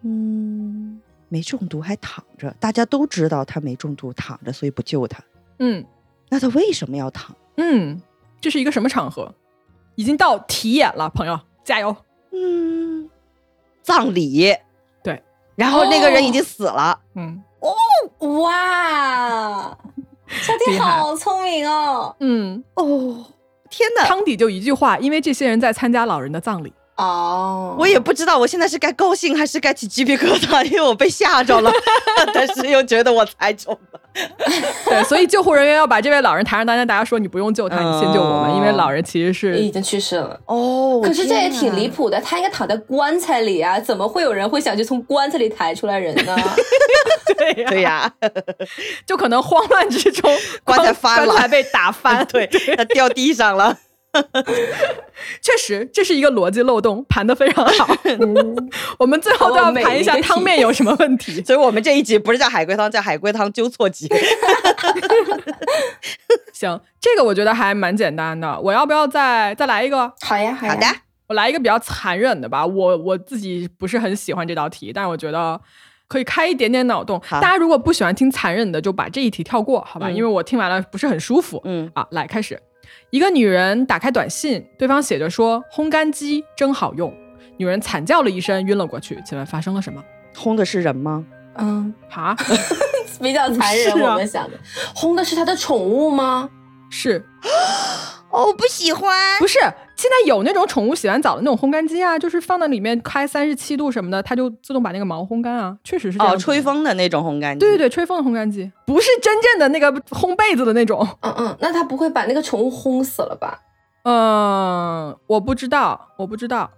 [0.04, 5.19] 嗯，没中毒还躺着，大家都知道他没中毒躺着，所以不救他。
[5.58, 5.84] 嗯
[6.30, 7.36] 那他为什么要躺？
[7.56, 8.00] 嗯，
[8.39, 9.34] 这是一个什么场合？
[9.95, 11.97] 已经到题眼了，朋友，加油！
[12.32, 13.10] 嗯，
[13.82, 14.54] 葬礼。
[15.02, 15.23] 对，
[15.56, 17.00] 然后那个人已经死了。
[17.15, 17.41] 嗯
[18.41, 19.77] 哇，
[20.27, 22.15] 小厉害天好聪明哦！
[22.19, 23.25] 嗯，哦，
[23.69, 24.06] 天哪！
[24.06, 26.73] 汤底就一句话，因为这些人在参加老人的葬礼。
[26.97, 31.71] 哦，我也不知道我现在是该高兴还是该起鸡皮疙瘩， 因为我被吓着了，
[32.33, 33.99] 但是又觉得我猜中了。
[34.86, 40.39] 对，所以救护人员要把这位老人抬上担架，大家说你不用救他，你先救我们，因为老人其实是已经去世了。
[40.47, 41.88] 哦，可是这也挺离。
[41.88, 46.36] 谱的，他应该躺在棺材里啊，怎么会有人会想去从棺材里抬出来人呢？
[47.38, 48.13] 对呀、对呀，
[49.05, 50.31] 就可能慌乱之中
[50.63, 52.25] 棺材翻了棺材被打翻。
[52.25, 53.77] 对，他掉地上了。
[55.41, 57.88] 确实这是一个逻辑漏洞，盘的非常好。
[58.99, 61.41] 我们最后都要盘一下汤面有什么问题。
[61.45, 64.08] 所以我们这一集不是叫海龟汤，叫海龟汤纠错集。
[66.53, 68.60] 行，这个我觉得还蛮简单的。
[68.62, 70.12] 我要不要再再来一个？
[70.21, 70.88] 好呀，好呀，好的，
[71.27, 72.65] 我来一个比较残忍的吧。
[72.65, 75.60] 我我自己不是很喜欢这道题，但是我觉得
[76.08, 77.21] 可以开一点点脑洞。
[77.30, 80.08] 大家如果不喜欢听残忍的，就把这一题跳过，好吧？
[80.10, 81.62] 嗯因为我听完了不是很舒服。
[81.65, 82.60] 嗯，啊，来开始。
[83.10, 87.13] 一个女人打开短信，对方写着说“烘干机真好用”，
[87.58, 89.21] 女人惨叫了一声，晕了过去。
[89.26, 90.04] 请问发生了什么？
[90.36, 91.26] 烘的是人吗？
[91.56, 92.36] 嗯，哈，
[93.19, 94.58] 比较残忍，啊我们想的。
[94.95, 96.50] 烘的是他的宠物吗？
[96.89, 97.26] 是
[98.38, 99.39] 哦，不喜欢。
[99.39, 99.60] 不是？
[99.97, 106.62] 现在有那种宠物洗完澡的那种烘干机啊，就是放到里面开三十七度什么的，它就自动把那个毛烘干啊，确实是这样哦，吹。
[106.62, 107.60] 风的那种烘干机。
[107.60, 111.08] 对对对，吹风的烘干机，不是真正的那个烘被子的那种。
[111.21, 113.60] 嗯嗯，那它不会把那个宠物烘死了吧？
[114.04, 116.69] 嗯，我不知道，我不知道。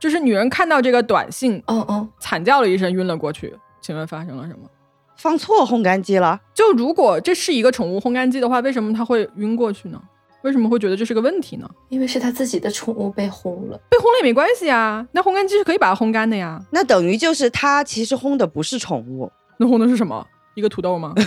[0.00, 3.54] 就是女人看到这个短信，嗯嗯，惨叫了一声，晕了过去。
[3.80, 4.68] 请问发生了什么？
[5.16, 6.40] 放错烘干机了。
[6.52, 10.00] 就如果这是一个宠物烘干机的话，为什么它会晕过去呢？
[10.44, 11.66] 为什么会觉得这是个问题呢？
[11.88, 13.80] 因为是他自己的宠物被烘了。
[13.88, 16.60] 被烘了也没关系啊，那烘干机是可以把它烘干的呀。
[16.70, 20.26] 那等于就是他其实烘的不是宠物，那烘的是什么？
[20.54, 21.14] 一个土豆吗？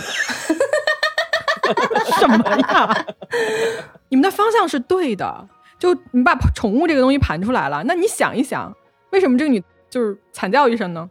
[2.18, 3.06] 什么呀？
[4.08, 5.48] 你们的方向是对的，
[5.80, 8.72] 就你把宠物这个东西盘出来了，那你想一想，
[9.10, 11.10] 为什么这个女就是惨叫一声呢？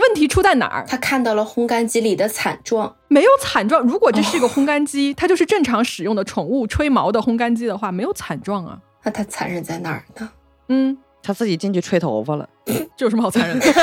[0.00, 0.84] 问题出在哪儿？
[0.88, 3.80] 他看到了烘干机里的惨状，没有惨状。
[3.82, 8.78] 如果这是一个烘干机，它就是正常使用的宠物吹毛的烘干机的话，没有惨状啊。
[9.02, 10.30] 那它残忍在哪儿呢？
[10.68, 12.48] 嗯，他自己进去吹头发了。
[12.96, 13.66] 这有什么好残忍的？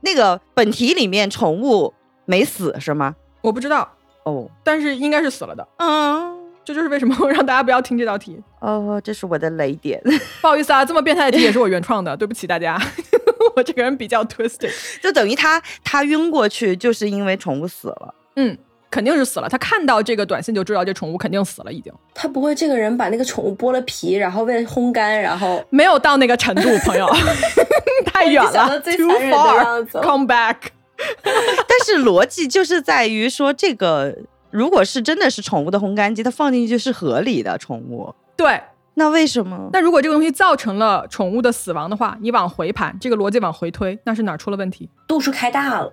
[0.00, 1.94] 那个本题里面宠物
[2.26, 3.16] 没死是吗？
[3.40, 3.88] 我不知道，
[4.24, 5.66] 哦，但是应该是死了的。
[5.78, 6.33] 嗯，
[6.64, 8.40] 这就是为什么我 让大家不要听这道题。
[8.60, 10.00] 哦，这是我的雷点。
[10.40, 12.80] 不好意思啊，这么变态的题也是我原创的，对不起大家。
[13.56, 14.72] 我这个人比较 twisted。
[15.02, 18.14] 就等于他他晕过去，就是因为宠物死了。
[18.36, 18.56] 嗯，
[18.90, 19.48] 肯定是死了。
[19.48, 27.06] 他看到这个短信就知道这宠物肯定死了，已经他不会这个人把那个宠物剥了皮，然后为了烘干，然后没有到那个程度，朋友，
[28.06, 29.84] 太远了，too far。
[30.02, 30.56] Come back。
[30.96, 34.16] 但是逻辑就是在于说，这个
[34.54, 38.14] 如果是真的是宠物的烘干机，它放进去是合理的宠物。
[38.36, 38.62] 对，
[38.94, 39.68] 那为什么？
[39.72, 44.88] 那如果这个东西造成了宠物的死亡的话，你往回盘，这个逻辑往回推，那是哪儿出了问题？
[45.08, 45.92] 度数开大了，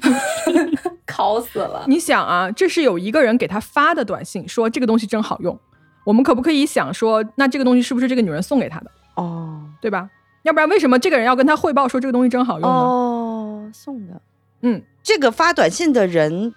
[1.04, 1.84] 烤死了。
[1.86, 5.60] 你想啊，这是有一个人给他发的短信，说这个东西真好用。
[6.06, 10.08] 我们可不可以想说，那这个东西是不是这个女人送给他的，哦对吧？
[10.44, 12.74] 要不然为什么这个人要跟他汇报说这个东西真好用呢？
[12.74, 14.20] 哦，送的。
[14.62, 16.54] 嗯，这个发短信的人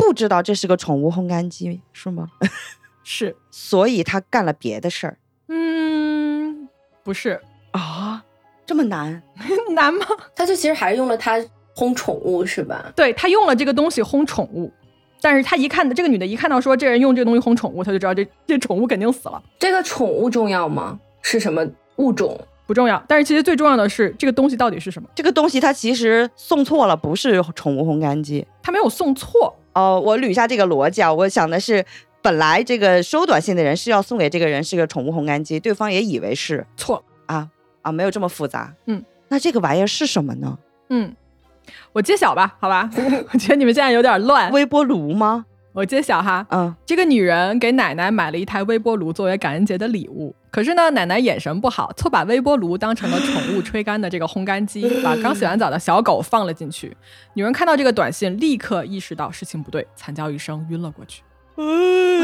[0.00, 2.28] 不知道这是个宠物烘干机是吗？
[3.04, 5.16] 是，所以他干了别的事儿
[5.48, 6.68] 嗯，
[7.02, 7.40] 不是
[7.72, 8.24] 啊？
[8.66, 9.22] 这么难？
[9.74, 10.06] 难吗？
[10.34, 11.38] 他就其实还是用了它
[11.74, 12.92] 烘宠物是吧？
[12.94, 14.72] 对他用了这个东西烘宠物，
[15.20, 20.98] 但是他一看这个女的一看到说这人用这个东西烘宠物，他就知道这这宠物肯定死了，这个宠物重要吗？
[21.22, 22.38] 是什么物种？
[22.66, 23.02] 不重要。
[23.08, 28.46] 但是其实最重要的是这个东西到底是什么，这个东西它其实送错了，不是宠物烘干机。
[28.62, 29.56] 它没有送错。
[29.72, 31.84] 哦，我捋一下这个逻辑啊，我想的是，
[32.22, 37.48] 本来这个收短信的人是要送给这个人是个宠物烘干机，对方也以为是错，啊
[37.82, 38.74] 啊，没有这么复杂。
[38.86, 40.58] 嗯，那这个玩意儿是什么呢？
[40.88, 41.14] 嗯，
[41.92, 42.90] 我揭晓吧，好吧？
[43.32, 44.50] 我觉得你们现在有点乱。
[44.52, 45.46] 微波炉吗？
[45.72, 56.96] 我揭晓哈，嗯，这个女人给奶奶买了一台微波炉作为感恩节的礼物，可是呢，奶奶眼神不好，错把微波炉当成了宠物吹干的这个烘干机，把刚洗完澡的小狗放了进去。
[57.34, 61.22] 女人看到这个短信，立刻意识到事情不对，惨叫一声晕了过去。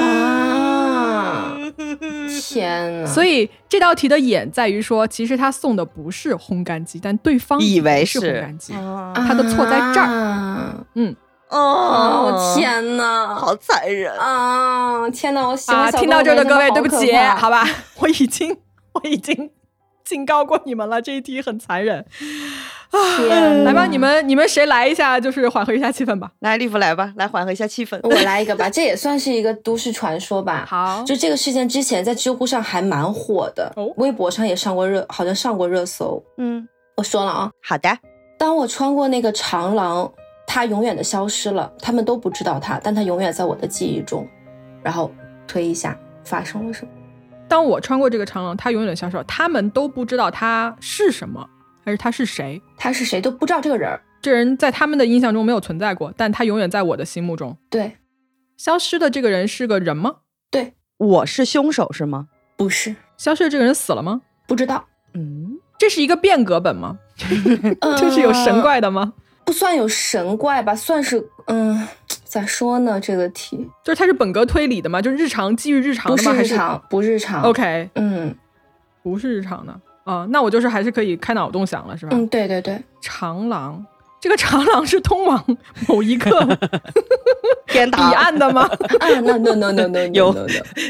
[0.01, 1.57] 啊！
[2.41, 3.07] 天哪！
[3.07, 8.73] 所以这道题的眼在于说，其实他送的不是烘干机，但对方以为是是烘干机。
[8.73, 10.75] 啊他的错在这儿啊！
[10.95, 11.15] 嗯
[11.49, 13.35] 哦，天哪！
[13.35, 14.13] 好残忍！
[14.19, 15.09] 啊！
[15.11, 15.47] 天哪！
[15.47, 17.65] 我喜欢听到这儿的各位，对不起，好好吧，
[18.01, 18.57] 我已经
[18.93, 19.51] 我已经
[20.05, 22.05] 警告过你们了，这一题很残忍。
[22.91, 22.99] 啊
[23.65, 26.31] 来吧，你们你们谁来一下，就是缓和一下气氛吧。
[26.41, 27.99] 来，丽芙来吧，来缓和一下气氛。
[28.03, 30.65] 我来一个吧，这也算是一个都市传说吧。
[30.69, 36.23] 好就这个事件之前在知乎上还蛮火的，哦微博上也上过热，好像上过热搜。
[36.39, 37.97] 嗯，我说了啊，好的。
[38.39, 40.11] 当我穿过那个长廊，
[40.47, 44.27] 它永远的消失了，他们都不知道他，但他永远在我的记忆中。
[44.83, 45.13] 然后
[45.47, 46.91] 推一下，发生了什么？
[47.49, 51.49] 当我穿过这个长廊，他永远的消失了，他们都不知道他是什么，
[51.85, 52.61] 还是他是谁。
[52.77, 54.01] 他是谁都不知道这个人儿。
[54.23, 57.57] 这人在他们的印象中没有存在过，但他永远在我的心目中。
[57.69, 57.93] 对
[58.57, 60.17] 消失的这个人是个人吗？
[60.51, 62.29] 对，我是凶手是吗？
[62.57, 64.23] 不是，消失的这个人死了吗？
[64.49, 66.99] 不知道，嗯，这是一个变革本吗？
[67.81, 69.13] 呃 这是有神怪的吗？
[69.47, 71.87] 不算有神怪吧，算是嗯，
[72.25, 73.01] 咋说呢？
[73.01, 75.01] 这个题就是它是本格推理的嘛？
[75.01, 76.33] 就是日常基于日常不的吗？
[76.33, 77.43] 还是是日常，不日常。
[77.43, 78.35] OK，嗯
[79.03, 79.73] 不是日常的
[80.05, 82.11] 啊、那我就是还是可以开脑洞想了，是吧？
[82.17, 83.85] 嗯，对对对，长廊，
[84.21, 85.45] 这个长廊是通往
[85.89, 86.59] 某一个
[87.67, 88.63] 天堂岸的吗？
[89.01, 90.49] 啊，no no no no no 有 no no，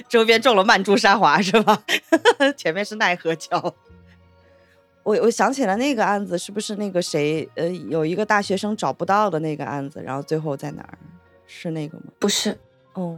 [0.09, 1.79] 周边种了曼珠沙华是吧？
[2.59, 3.75] 前面是奈何桥。
[5.07, 10.99] 我我想起来那个案子，是不是那个谁呃有一个大学生找不到的那个案子，然后最后在哪儿？
[11.47, 12.07] 是那个吗？
[12.19, 12.59] 不是
[12.95, 13.17] 哦，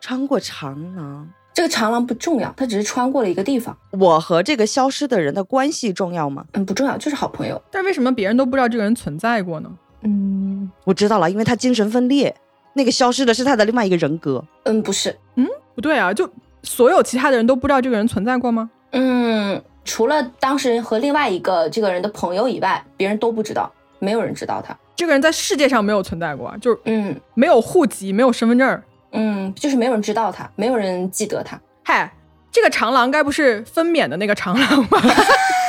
[0.00, 1.28] 穿过长廊。
[1.52, 6.46] 这个长廊不重要，他只是穿过了一个地方，我和这个消失的人的关系重要吗？
[6.52, 7.60] 嗯，不重要，就是好朋友。
[7.72, 9.68] 但为什么别人都不知道这个人存在过呢？
[10.02, 12.32] 嗯我知道了，因为他精神分裂，
[12.74, 14.44] 那个消失的是他的另外一个人格。
[14.62, 16.30] 嗯，不是，嗯不对啊，就
[16.62, 18.70] 所有其他的人都不知道这个人存在过吗？
[18.92, 24.76] 嗯，除了当事人和另外一个这个人的朋友以外，别人都不知道，没有人知道他。
[24.94, 28.82] 这个人在世界上没有存在过啊，就是嗯没有户籍，没有身份证儿。
[29.12, 31.58] 嗯，就是没有人知道他，没有人记得他。
[31.82, 32.12] 嗨，
[32.50, 35.00] 这个长廊该不是分娩的那个长廊吧？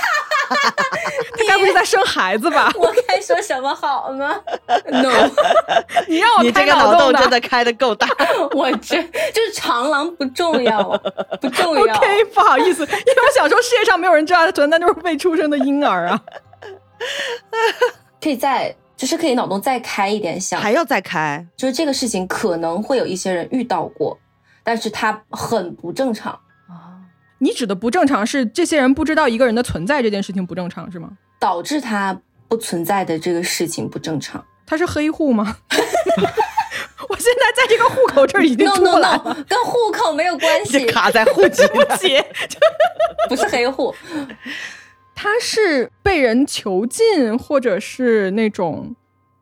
[1.38, 2.72] 他该不是在生孩子吧？
[2.78, 4.36] 我该说什么好呢
[4.86, 5.30] ？No，
[6.08, 8.08] 你让我你这开个脑洞真的开的够大。
[8.52, 11.00] 我这就是长廊不重要啊，
[11.42, 11.96] 不重要。
[11.96, 16.22] OK，不好意思，因为我想说世界上没有人知道他存在，就是未出生的婴儿啊。
[18.22, 24.18] 可以再就是可以脑洞再开一点想，还要再开，就是这个事情可能会有一些人遇到过，
[24.64, 26.38] 但是他很不正常，
[27.40, 31.10] 你指的不正常是这些人不知道一个人的存在这件事情不正常是吗？
[31.40, 34.44] 导致他不存在的这个事情不正常。
[34.66, 35.58] 他是黑户吗？
[37.10, 42.22] 我现在在这个户口这儿已经 No no no，跟户口没有关系，卡在户籍不起，
[43.30, 43.94] 不是黑户。
[45.16, 48.96] 他是被人囚禁，或者是那种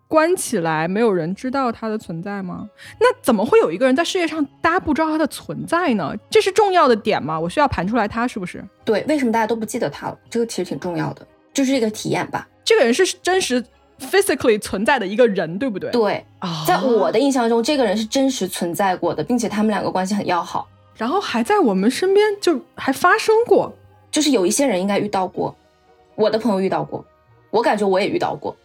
[0.07, 2.69] 关起来，没有人知道他的存在吗？
[2.99, 6.13] 那怎么会有一个人在世界上大家不知道他的存在呢？
[6.29, 7.39] 这是重要的点吗？
[7.39, 8.63] 我需要盘出来他是不是？
[8.83, 10.17] 对，为什么大家都不记得他了？
[10.29, 12.47] 这个其实挺重要的，就是这个体验吧。
[12.63, 13.63] 这个人是真实
[13.99, 15.89] physically 存在的一个人，对不对？
[15.91, 16.25] 对，
[16.67, 20.67] 在我的印象中，这个人是真实存在过的，并且他们两个关系很要好。
[20.95, 23.73] 然后还在我们身边，就还发生过。
[24.11, 25.53] 就是有一些人应该遇到过，
[26.15, 27.03] 我的朋友遇到过，
[27.51, 28.55] 我感觉我也遇到过。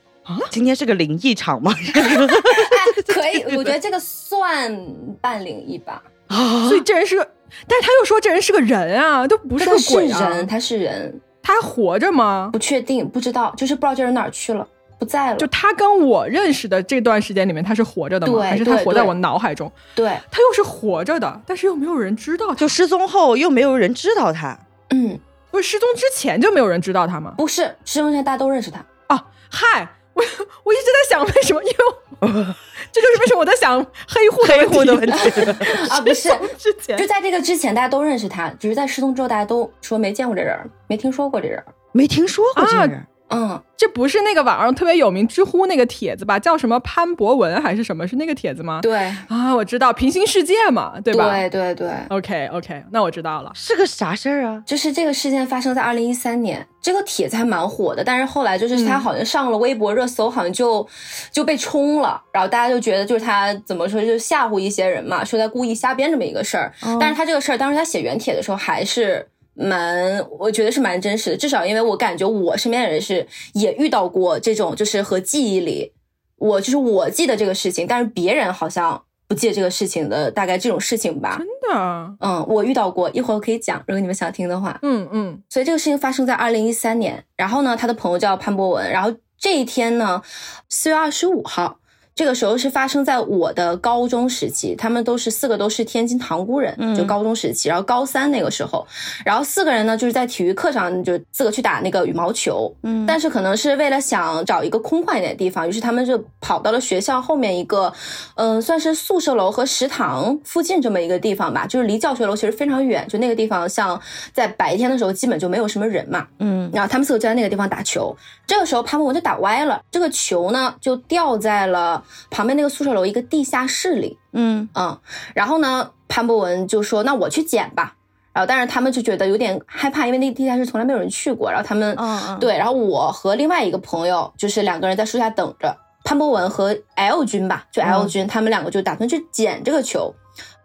[0.50, 1.72] 今天是个灵异场吗？
[1.94, 4.72] 哎， 可以，我觉得这个算
[5.20, 6.02] 半灵异吧。
[6.28, 7.28] 啊所以这人是个，
[7.66, 10.28] 但是他又说这人是个人啊，都不是个鬼啊。
[10.28, 12.58] 人，他是人，他还活着吗不？
[12.58, 14.64] 确定，不知道，就是不知道这人哪儿去了，
[14.98, 15.36] 不在了。
[15.36, 18.42] 就他跟我认识的这段时间里面，他是活着的吗？
[18.42, 19.70] 还是他活在我脑海中？
[19.96, 22.54] 对，他又是活着的，但是又没有人知道他。
[22.54, 24.56] 就失踪后又没有人知道他，
[24.90, 25.18] 嗯，
[25.50, 27.34] 不是失踪之前就没有人知道他吗？
[27.36, 28.78] 不是，失踪前大家都认识他。
[29.08, 29.88] 哦，嗨，
[30.20, 32.54] 我 我一直在想为什么，因为
[32.92, 35.40] 这就是为什么我在想黑户黑户的问问题。
[35.88, 36.28] 啊，不是，
[36.58, 41.62] 之前就在这个之前，大家都认识他，只是在失踪之后，大家都说没见过这人，没听说过这人。
[41.92, 46.38] 没听说过这啊人，嗯，这不是那个网上特别有名知乎那个帖子吧？
[46.38, 48.06] 叫什么潘博文还是什么？
[48.06, 48.80] 是那个帖子吗？
[48.82, 51.30] 对，啊，我知道平行世界嘛，对吧？
[51.30, 53.52] 对对对，OK OK，那我知道了。
[53.54, 54.62] 是个啥事儿啊？
[54.66, 60.86] 就是这个事件发生在二零一三年，这个帖子还蛮火的，但是后来就是他好像上了微博热搜，好像就
[61.30, 66.72] 就被冲了，然后大家就觉得就是他怎么说，就吓唬一些人嘛，说他故意瞎编这么一个事儿。
[66.98, 69.28] 但是他这个事儿，当时他写原帖的时候还是。
[69.60, 75.92] 蛮，我觉得是蛮真实的，至少因为我感觉我身边的人是也遇到过这种，就是和记忆里，
[76.36, 81.36] 我就是我记得这个事情，但是别人好像不记得这个事情的，大概这种事情吧。
[81.38, 82.16] 真的？
[82.20, 84.78] 嗯，我遇到过，一会儿我可以讲，如果你们想听的话。
[84.82, 90.22] 嗯嗯所以这个事情发生在二零一三年，然后呢，他的朋友叫潘博文，然后这一天呢，
[90.68, 91.79] 四月二十五号，
[92.14, 98.86] 这个时候是发生在我的高中时期，他们都是四个都是天津塘沽人，就高中时期，然后高三那个时候，
[99.24, 103.06] 然后四个人呢就是在体育课上就四个去打那个羽毛球，嗯。
[103.06, 107.90] 但是可能是为了想找一个空旷一点的地方，于是他们就跑到了学校后面一个，
[108.34, 113.98] 嗯、算是宿舍楼和食堂附近这么一个地方吧，就是离教学楼其实非常远，就那个地方像
[114.34, 116.70] 在白天的时候基本就没有什么人嘛，嗯。
[116.72, 118.14] 然后他们四个就在那个地方打球。
[118.46, 124.18] 这个时候潘博文就打歪了，这个球呢就掉在了旁边那个宿舍楼一个地下室里。
[124.32, 124.98] 嗯嗯，
[125.34, 127.96] 然后呢，潘博文就说：“那我去捡吧。”
[128.32, 131.50] 然后，但是他们就觉得有点害怕，因为那个地下室从来没有人去过。
[131.50, 135.76] 然后他们，嗯嗯对，然后我和另外一个朋友就是两个人在树下等着。
[136.04, 140.14] 潘博文和 L 君吧，就 L 嗯君，他们两个就打算去捡这个球。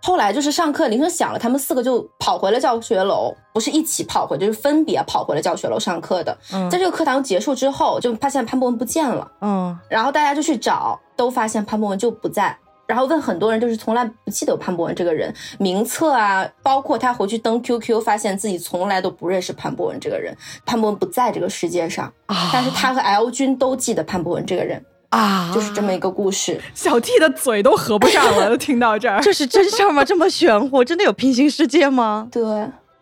[0.05, 6.37] 后来就是上课铃声响了，他们四个就跑回了教学楼，不是一起跑回，就是分别跑回了教学楼上课的。
[6.53, 9.31] 嗯在这个课堂结束之后，就发现潘博文不见了。
[9.41, 12.55] 嗯然后大家就去找，都发现潘博文就不在。
[12.85, 20.37] 然后问很多人，就是从来不记得有潘博文这个人，名册啊，包括他回去登 QQ，发现自己从来都不认识潘博文这个人，
[20.67, 26.59] 潘博文不在这个世界上，啊但是他和 L 君都记得潘博文这个人，啊，就是这么一个故事。
[26.73, 29.21] 小 T 的嘴都合不上了， 听到这儿。
[29.21, 30.03] 这是真事儿吗？
[30.03, 30.83] 这么玄乎？
[30.83, 32.27] 真的有平行世界吗？
[32.31, 32.41] 对，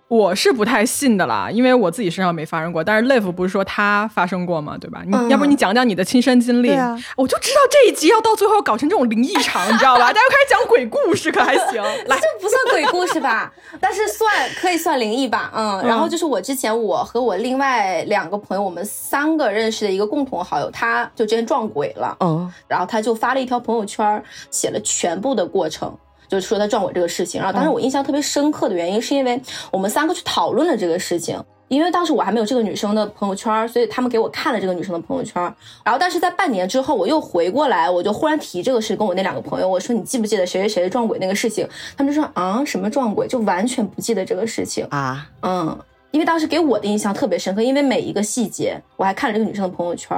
[0.09, 2.83] 我是不太信的啦，因为我自己身上没发生过。
[2.83, 4.77] 但是 Live 不是说他发生过吗？
[4.79, 5.01] 对吧？
[5.07, 6.71] 你、嗯要不你讲讲你的亲身经历？
[6.73, 10.07] 啊我就知道这一集要到最后搞成这种灵异场，你知道吧？
[10.13, 11.81] 大家开始讲鬼故事可还行？
[12.07, 13.51] 来，这不算鬼故事吧？
[13.81, 14.31] 但是算
[14.61, 15.81] 可以算灵异吧，嗯。
[15.87, 22.15] 然后就是我之前我和我另外两个朋友，我们三个认识的一个共同好友，他就之前撞鬼了。
[22.19, 25.97] 嗯，然后他就发了一条朋友圈，写了全部的过程，
[26.27, 27.39] 就是说他撞我这个事情。
[27.41, 31.43] 然后当时我印象特别深刻的原因，是因为我们三个去讨论了这个事情。
[31.69, 35.41] 因为当时我还没有这个女生的朋友圈，所以他们给我看了这个女生的朋友圈。
[35.83, 41.67] 然后，但是在半年之后，我又回过来，我就忽然提这个事，跟我那两个朋友，我说你记不记得谁谁谁撞鬼那个事情？
[41.97, 44.85] 他们就说啊，什么撞鬼，就完全不记得这个事情。
[44.91, 45.75] 啊，嗯，
[46.11, 50.15] 因为当时给我的印象特别深刻，因为每一个细节，我还看了这个女生的朋友圈，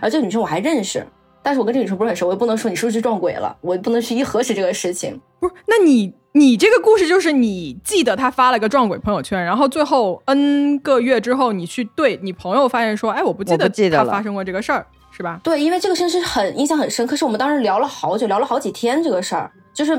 [0.00, 1.04] 而这个女生我还认识，
[1.42, 5.20] 但是我跟这个女生不是很熟，我也不能说你是不是撞鬼了，我也不能去一核实这个事情。
[5.40, 15.40] 不是，那你你这个故事就是你记得他发了个撞鬼朋友圈，然后最后 N 个月之后，你去对你朋友发现说，哎，我不记得记得了他发生过这个事儿，是吧？
[15.42, 19.96] 对，因为这个事情是很印象很深刻，是我们当时聊了好久，聊了好几天这个事儿，就是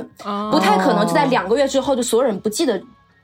[0.51, 2.81] 不太可能就在两个月之后就所有人不记得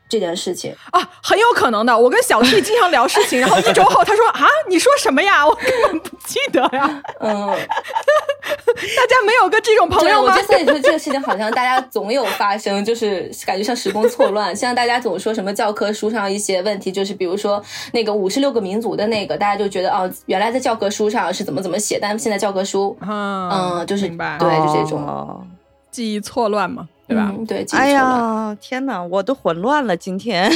[0.09, 0.75] 这件事情。
[0.91, 1.97] 啊，很有可能的。
[1.97, 5.47] 我跟小 T 经常聊事情，然后一周后他说啊，你说什么呀？
[5.47, 7.01] 我根本不记得呀。
[7.19, 10.47] 嗯， 大家没有个这种朋，友吗我就？
[10.47, 25.45] 所以说这个事情好像大家总有发生，就是感觉像时空错乱，像大家总说什么教科书上一些问题，就是比如说那个五十六个民族的那个，大家就觉得哦，原来在教科书上是怎么怎么写，但是现在教科书，嗯嗯，就是明白，对，就这种，哦
[25.91, 27.33] 记忆错乱嘛，对吧？
[27.35, 27.89] 嗯对，哎。
[27.89, 30.51] 呀，天哪，我都混乱了，今天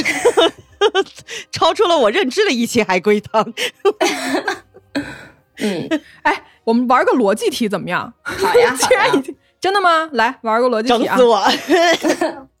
[1.50, 3.52] 超出了我认知的一期海龟汤。
[5.58, 5.88] 嗯，
[6.22, 8.12] 哎，我们玩个逻辑题怎么样？
[8.22, 9.20] 好呀既然已。
[9.20, 9.34] 经
[9.64, 10.06] 真的吗？
[10.12, 11.24] 来玩个逻辑题啊整死！
[11.24, 11.42] 我！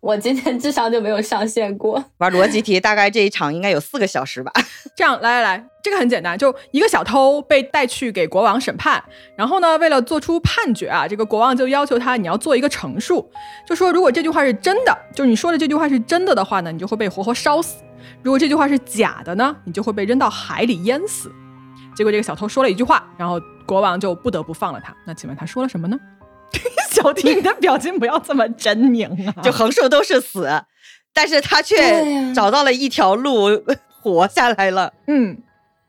[0.00, 2.02] 我今天智商就没有上线过。
[2.16, 4.50] 玩逻辑题，大概这一场应该有四个小时吧。
[4.96, 9.04] 这样，来来来，这个很简单，就一个小偷被带去给国王审判，
[9.36, 13.30] 然后呢，为了做出判决啊，这个国王就要求他你要做一个陈述，
[13.68, 17.82] 就说如果这句话是真的，就是你说的这句话是真的的话呢，你就会被活活烧死；
[18.22, 21.30] 如果这句话是假的呢，你就会被扔到海里淹死。
[21.94, 24.92] 结果这个小偷说了一句话，然后国王就不得不放了他。
[25.06, 25.96] 那请问他说了什么呢？
[26.90, 29.34] 小弟，你的表情不要这么狰狞啊！
[29.42, 30.48] 就横竖都是死，
[31.12, 33.62] 但是他却找到了一条路
[34.00, 35.38] 活下来了，嗯，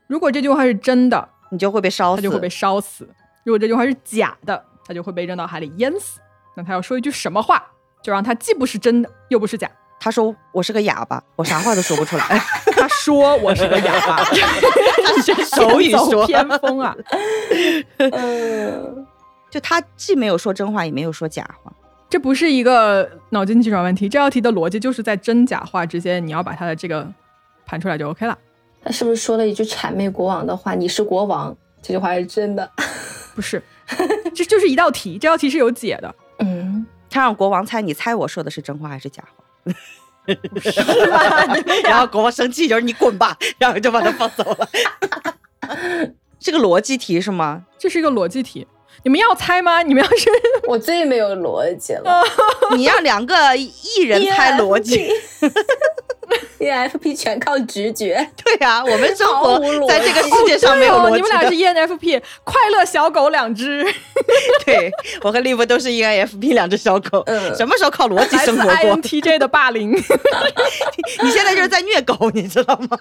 [0.07, 3.05] 如果这句话是真的，你就会被烧死，他就会被烧死；
[3.43, 6.20] 如果这句话是假的，他就会被扔到海里淹死。
[6.55, 7.61] 那他要说一句什么话，
[8.01, 9.70] 就让他既不是真的，又不是假？
[9.99, 12.24] 他说我是个哑巴，我啥话都说不出来。
[12.76, 16.95] 他说我是个哑巴，他是手语说偏锋啊。
[17.97, 19.07] 嗯，
[19.56, 21.72] 就他既没有说真话，也没有说假话。
[22.10, 27.10] 这不是一个脑筋急转弯题，这道题的逻辑就是在真假话之间，你要把它的这个
[27.66, 28.38] 盘出来就 OK 了。
[28.84, 30.76] 他是不是说了一句谄媚国王的话？
[30.76, 32.70] 你是国王，这句话是真的。
[33.34, 33.64] 不是，
[34.36, 36.14] 这就是一道题，这道题是有解的。
[36.43, 39.74] 嗯，他让国王猜，你猜我说的是真话还是假话？
[40.62, 41.56] 是吧？
[41.86, 44.68] 然后国王生气，就是你滚吧，然后就把他放走了。
[46.41, 47.64] 这个逻辑题是吗？
[47.80, 48.68] 这是一个逻辑题，
[49.03, 49.81] 你们要猜吗？
[49.83, 50.29] 你们要是
[50.67, 52.21] 我最没有逻辑了。
[52.75, 55.09] 你让两个艺人猜逻辑，
[56.66, 58.16] ENFP 全靠直觉。
[58.43, 61.16] 对呀、我们生活在这个世界上没有逻辑的。
[61.18, 63.86] 你们俩是 ENFP，快乐小狗两只，
[64.66, 64.91] 对
[65.22, 69.91] 我和丽夫都是 E ENFP 两只小狗，嗯什么时候靠逻辑生活过？INTJ 的霸凌。
[71.24, 72.97] 你现在就是在虐狗，你知道吗？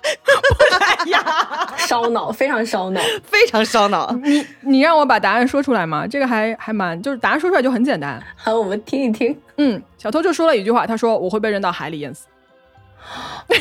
[0.81, 3.01] 哎呀，烧脑，非常烧脑。
[3.25, 4.11] 非常烧脑。
[4.23, 6.07] 你你让我把答案说出来吗？
[6.07, 8.23] 这个还还蛮，就是答案说出来就很简单。
[8.37, 9.37] 好，我们听一听。
[9.57, 12.27] 嗯，小偷就说了一句话，他说我会被扔到海里淹死。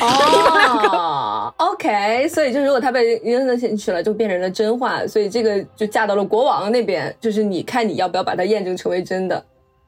[0.00, 9.44] 哦， OK，所以就如果他被扔了进去了，就变成了真话，所以这个就嫁到了国王那边，就是你看你要不要把它验证成为真的，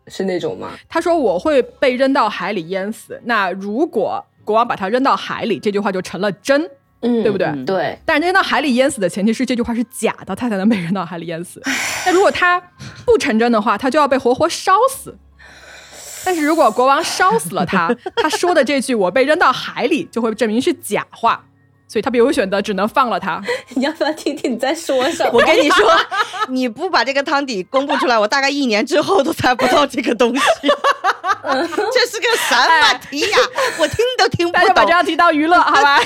[0.08, 0.70] 是那种吗？
[0.88, 3.20] 他说我会被扔到海里淹死。
[3.24, 6.70] 那如果国王把他扔到海里，这句话就成了真。
[7.02, 11.60] 嗯，对不对嗯对，但是扔到海里淹死的前提是这句话是假的，他才能被扔到海里淹死。
[12.06, 12.58] 那如果他
[13.04, 15.14] 不成真的话，他就要被活活烧死。
[16.26, 17.88] 但是如果国王烧死了他，
[18.20, 21.40] 他说的这句“我被扔到海里”就会证明是假话，
[21.86, 23.40] 所以他别无选择，只能放了他。
[23.76, 25.30] 你要不要听听你在说什么？
[25.38, 25.88] 我跟你说，
[26.50, 30.42] 你不把这个汤底公布出来，我大概一年之后都猜不到这个东西。
[31.48, 33.38] 这是个什么题呀？
[33.78, 34.60] 我听都听不懂。
[34.60, 36.00] 大家把这道题当娱乐，好吧？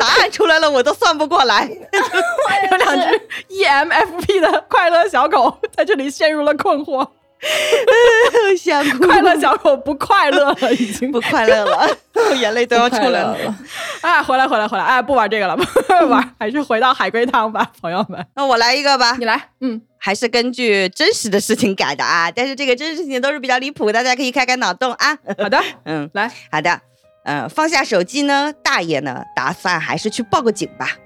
[0.00, 1.68] 答案出来了，我都算不过来。
[1.68, 7.06] 有两只 E EMFP 的快乐小狗在这里陷入了困惑，
[8.58, 11.88] 想哭，快乐小狗不快乐了，已经不快乐了，
[12.36, 13.36] 眼泪都要出来了。
[13.38, 13.56] 了。
[14.02, 15.64] 哎，回来回来回来，哎，不玩这个了，不
[16.08, 22.30] 玩，还是回到海龟汤吧，朋友们，那我来一个吧你，来，嗯，还是根据真实的事情改的啊。
[22.30, 25.16] 但是这个真实事情都是比较离谱，大家可以开开脑洞啊。
[25.38, 26.80] 好的，嗯，来，好的，
[27.24, 30.96] 嗯、放下手机呢，大爷呢打算还是去报个警吧。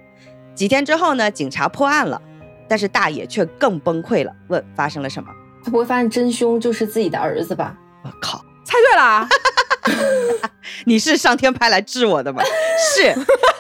[0.55, 2.21] 几天之后呢，警察破案了，
[2.69, 5.29] 但是大爷却更崩溃了，问发生了什么？
[5.65, 7.77] 他不会发现真凶就是自己的儿子吧？
[8.05, 9.29] 我靠，猜对了啊，
[10.85, 12.43] 你是上天派来治我的吗？
[12.95, 13.15] 是，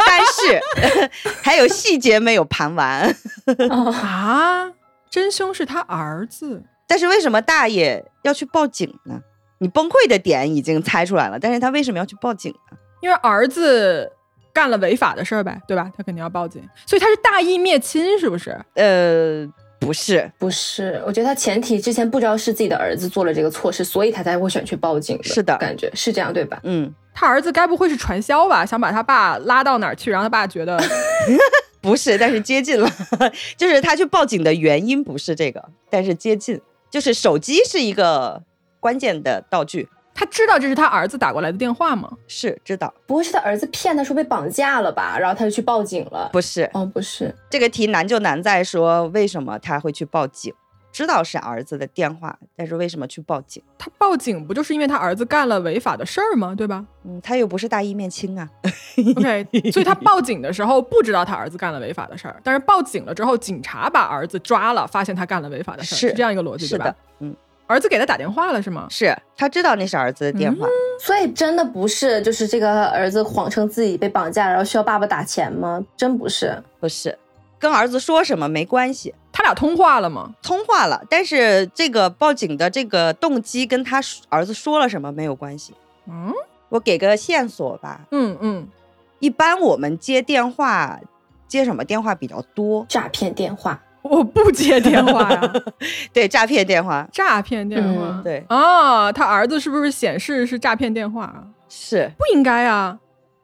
[0.06, 1.10] 但是
[1.42, 3.14] 还有细节没有盘完。
[3.70, 4.70] 啊，
[5.10, 9.20] 真凶是他儿子，但是为什么大爷要去报警呢？
[9.58, 12.76] 你崩溃的点已经猜出来了，但是他为什么要去报警呢？
[13.00, 14.10] 因为儿子
[14.52, 15.90] 干了违法的事儿呗，对吧？
[15.96, 18.50] 他肯定要报警，所以他是大义灭亲，是不是？
[18.74, 19.46] 呃，
[19.80, 26.58] 不是，不是，我觉得他前提之前不知道是自己的儿子做了这个错事，所以他才会选去报警是的感觉是这样对吧？
[26.64, 28.64] 嗯，他儿子该不会是传销吧？
[28.64, 30.82] 想把他爸拉到哪儿去，让他爸觉得
[31.82, 32.90] 不是，但是接近了，
[33.58, 36.58] 就是他去报警的原因不是这个，但是接近，
[36.90, 38.42] 就是手机是一个
[38.80, 42.10] 关键的道具，他知道这是他儿子打过来的电话吗？
[42.28, 45.18] 是知道，不会是他儿子骗他说被绑架了吧？
[45.18, 46.30] 然后他就去报警了？
[46.32, 50.54] 不是哦，不是，这个题难就难在说为什么他会去报警，
[50.92, 53.60] 知道是儿子的电话，但是为什么去报警？
[53.76, 56.54] 他报警不就是因为他儿子干了违法的事儿吗？
[56.56, 58.48] 对吧嗯，他又不是大义灭亲啊？
[59.16, 67.36] OK，所以他报警的时候不知道他儿子干了违法的事儿，但是报警了之后，警察把儿子抓了，发现他干了违法的事儿，是是这样一个逻辑，对吧是的？，嗯，
[67.66, 68.86] 儿子给他打电话了是吗？
[68.90, 70.66] 是他知道那是儿子的电话，
[71.00, 75.82] 所以真的不是，就是这个儿子谎称自己被绑架，然后需要爸爸打钱吗？
[75.96, 76.62] 真不是。
[76.80, 77.18] 不是
[77.58, 80.34] 跟儿子说什么没关系，他俩通话了吗？
[80.42, 85.72] 通话了，但是这个报警的这个动机跟他儿子说了什么没有关系。
[86.06, 86.32] 嗯
[86.68, 88.68] 我给个线索吧，嗯嗯，
[89.20, 91.00] 一般我们接电话，
[91.46, 92.84] 接什么电话比较多？
[92.88, 95.52] 诈骗电话，我不接电话呀，
[96.12, 97.08] 对，诈骗电话。
[97.12, 97.90] 诈骗电话。
[98.02, 101.44] 嗯对，啊，他儿子是不是显示是诈骗电话啊？
[101.68, 102.98] 是不应该啊！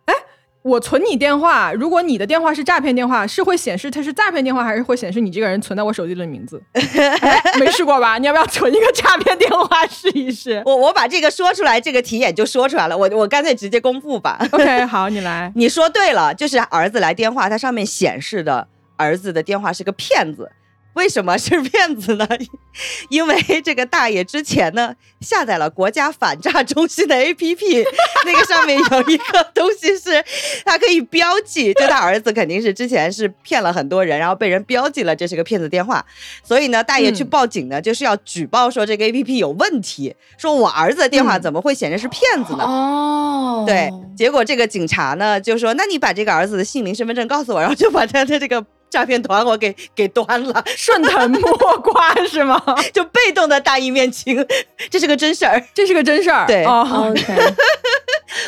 [0.04, 0.14] 哎，
[0.62, 6.62] 我存你电话，如果你的电话是诈骗电话，是会显示它是诈骗电话，还是会显示你这个人存在我手机里的名字？
[6.74, 8.18] 哎，没试过吧？
[8.18, 12.96] 你要不要存一个诈骗电话试一试 我我把这个说出来，这个题眼就说出来了。
[12.96, 14.38] 我我干脆直接公布吧。
[14.52, 15.50] ？OK，好，你来。
[15.56, 18.68] 你说对了，就是儿子来电话，它上面显示的
[19.00, 20.50] 儿子的电话是个骗子。
[20.94, 22.26] 为什么是骗子呢？
[23.10, 27.84] 因为这个大爷之前呢下载了国家反诈中心的 APP，
[28.26, 30.22] 那个上面有一个东西是，
[30.64, 36.04] 他可以标记，就他儿子肯定是之前是骗了很多人，然后被人标记了这是个骗子电话，
[36.42, 42.64] 所以呢，大爷去嗯报警呢，就是要举报说这个 APP 有问题，说我儿子的电话嗯怎么会显示是骗子呢？
[42.64, 50.62] 哦，对，结果这个警察呢就说，那你把这个儿子的姓名、身份证告诉我，然后就把他的这个诈骗团伙给 给端了。
[50.76, 52.60] 顺藤摸瓜是吗？
[52.92, 54.44] 就被动的大义灭亲，
[54.90, 55.62] 这是个真事儿。
[55.72, 56.46] 这是个真事儿。
[56.46, 57.54] 对哦， OK，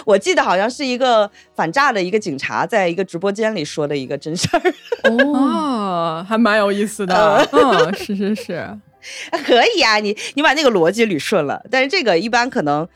[0.05, 4.61] 我记得好像是一个反诈的一个警察在一个直播间里说的一个真事儿，
[5.05, 7.15] 哦，哦，还蛮有意思的。
[7.15, 8.79] 呃嗯，是是是。
[9.45, 12.87] 可以啊，你你把那个逻辑捋顺了，但是这个一般可能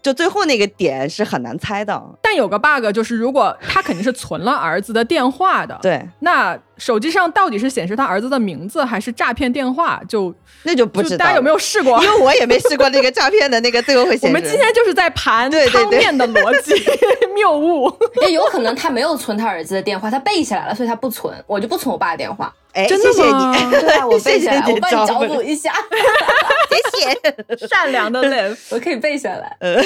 [0.00, 2.00] 就最后那个点是很难猜的。
[2.22, 10.00] 但有个 bug 就是，如果他肯定是存了儿子的电话的，，对，那手机上到底是显示他儿子的名字还是诈骗电话？
[10.08, 10.34] 就
[10.64, 12.02] 那就不知道大家有没有试过？
[12.02, 14.26] 因为我也没试过那个诈骗的那个最后会显示。
[14.26, 16.72] 我们今天就是在盘对对对汤面的逻辑
[17.34, 17.92] 谬误。
[18.22, 22.52] 也有可能他没有存他儿子的电话，他背下来了，所以他不存，我就不存我爸的电话。
[22.74, 25.72] 哎，真的谢谢吗你， 对啊，我背下来，谢谢我帮你找补一下，
[26.92, 27.66] 谢谢。
[27.66, 29.56] 善良的 live，我可以背下来。
[29.60, 29.82] 呃，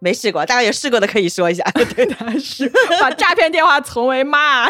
[0.00, 1.64] 没试过，大家有试过的可以说一下。
[1.94, 2.70] 对的，他是
[3.00, 4.68] 把诈骗电话存为妈。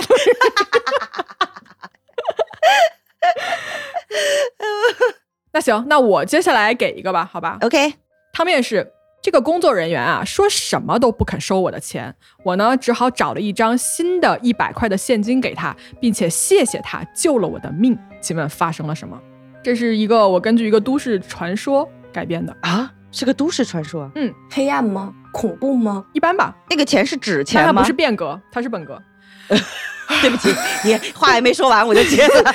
[5.53, 7.95] 那行，那我接下来给一个吧，好吧？OK，
[8.33, 8.93] 汤面是
[9.27, 12.15] 这个工作人员啊，说什么都不肯收我的钱，
[12.45, 17.99] 我呢只好找了一张新的一百块的现金给他，并且谢谢他救了我的命。
[18.21, 19.21] 请问发生了什么？
[19.65, 24.09] 这是一个我根据一个都市传说改编的，啊，是个都市传说。
[24.15, 25.13] 嗯黑暗吗？
[25.33, 26.05] 恐怖吗？
[26.13, 27.73] 一般吧，那个钱是纸钱吗？
[27.73, 29.03] 它不是变革，它是本格。
[30.23, 30.55] 对不起，
[30.85, 32.55] 你话还没说完我就接了。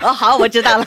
[0.04, 0.84] 哦，好，我知道了。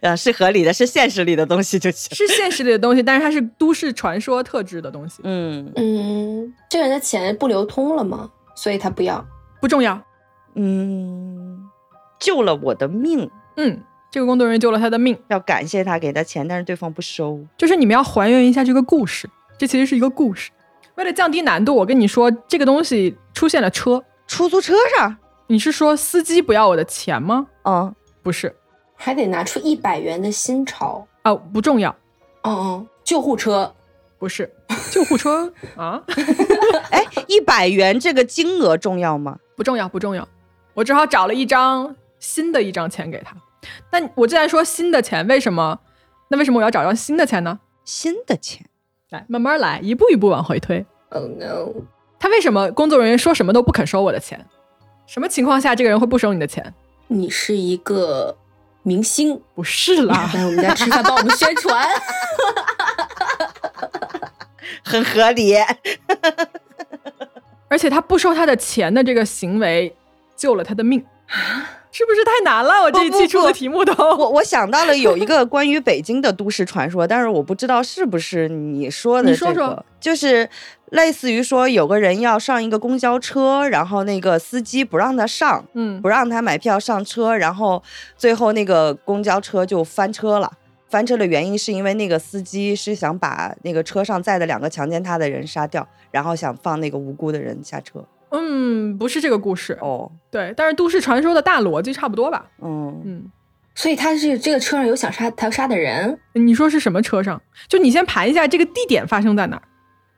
[0.00, 2.14] 呃，是合理的，是现实里的东西就行。
[2.14, 8.30] 是现实里的东西，但是它是都市传说特质的东西，嗯嗯，这个人的钱不流通了吗？
[8.54, 9.24] 所以他不要。
[9.60, 10.00] 不重要。
[10.54, 11.68] 嗯，
[12.20, 17.40] 救了我的命，嗯，这个工作人员救了他的命，要感谢他给他钱，但是对方不收。
[17.58, 20.52] 就是你们要还原一下这个故事，这其实是一个故事。
[20.94, 25.16] 为了降低难度，我跟你说，这个东西出现了车，出租车上，
[25.48, 27.48] 你是说司机不要我的钱吗？
[27.64, 28.54] 嗯，不是，
[28.94, 31.06] 还得拿出一百元的新钞。
[31.22, 31.90] 啊，不重要，
[32.42, 33.74] 哦哦，救护车。
[34.18, 34.50] 不是，
[34.90, 36.02] 救护车 啊，
[36.90, 39.38] 哎，一百元这个金额重要吗？
[39.54, 40.26] 不重要，不重要。
[40.72, 43.36] 我只好找了一张新的一张钱给他。
[43.90, 45.78] 那我既然说新的钱，为什么？
[46.28, 47.60] 那为什么我要找张新的钱呢？
[47.84, 48.64] 新的钱，
[49.10, 50.84] 来，慢慢来，一步一步往回推。
[51.10, 51.68] Oh no！
[52.18, 54.42] 他为什么工作人员说什么都不肯收我的钱？
[55.06, 56.72] 什么情况下这个人会不收你的钱？
[57.08, 58.34] 你是一个
[58.84, 61.88] 明星，不是啦，来我们家吃饭帮我们宣传。
[64.84, 65.56] 很合理。
[67.68, 69.96] 而且他不收他的钱的这个行为
[70.36, 71.04] 救了他的命，
[71.96, 72.82] 是不是太难了？
[72.82, 79.54] 我这一期出的题目都我我想到了有一个关于北京的都市传说，但是我不知道是不是你说的、你这个。
[79.54, 80.48] 说说就是
[80.90, 87.80] 类似于说有个人要上一个公交车，然后那个司机不让他上，嗯不让他买票上车，然后
[88.16, 90.50] 最后那个公交车就翻车了。
[90.90, 98.04] 翻车的原因是因为那个司机是想把那个车上载的两个强奸他的人杀掉，然后想放那个无辜的人下车。
[98.36, 102.46] 嗯，不是这个故事，哦，对，但是都市传说的大逻辑差不多吧？
[102.60, 103.30] 嗯，嗯，
[103.74, 106.18] 所以他是这个车上有想杀他要杀的人。
[106.32, 107.40] 你说是什么车上？
[107.68, 109.62] 就你先盘一下这个地点发生在哪儿，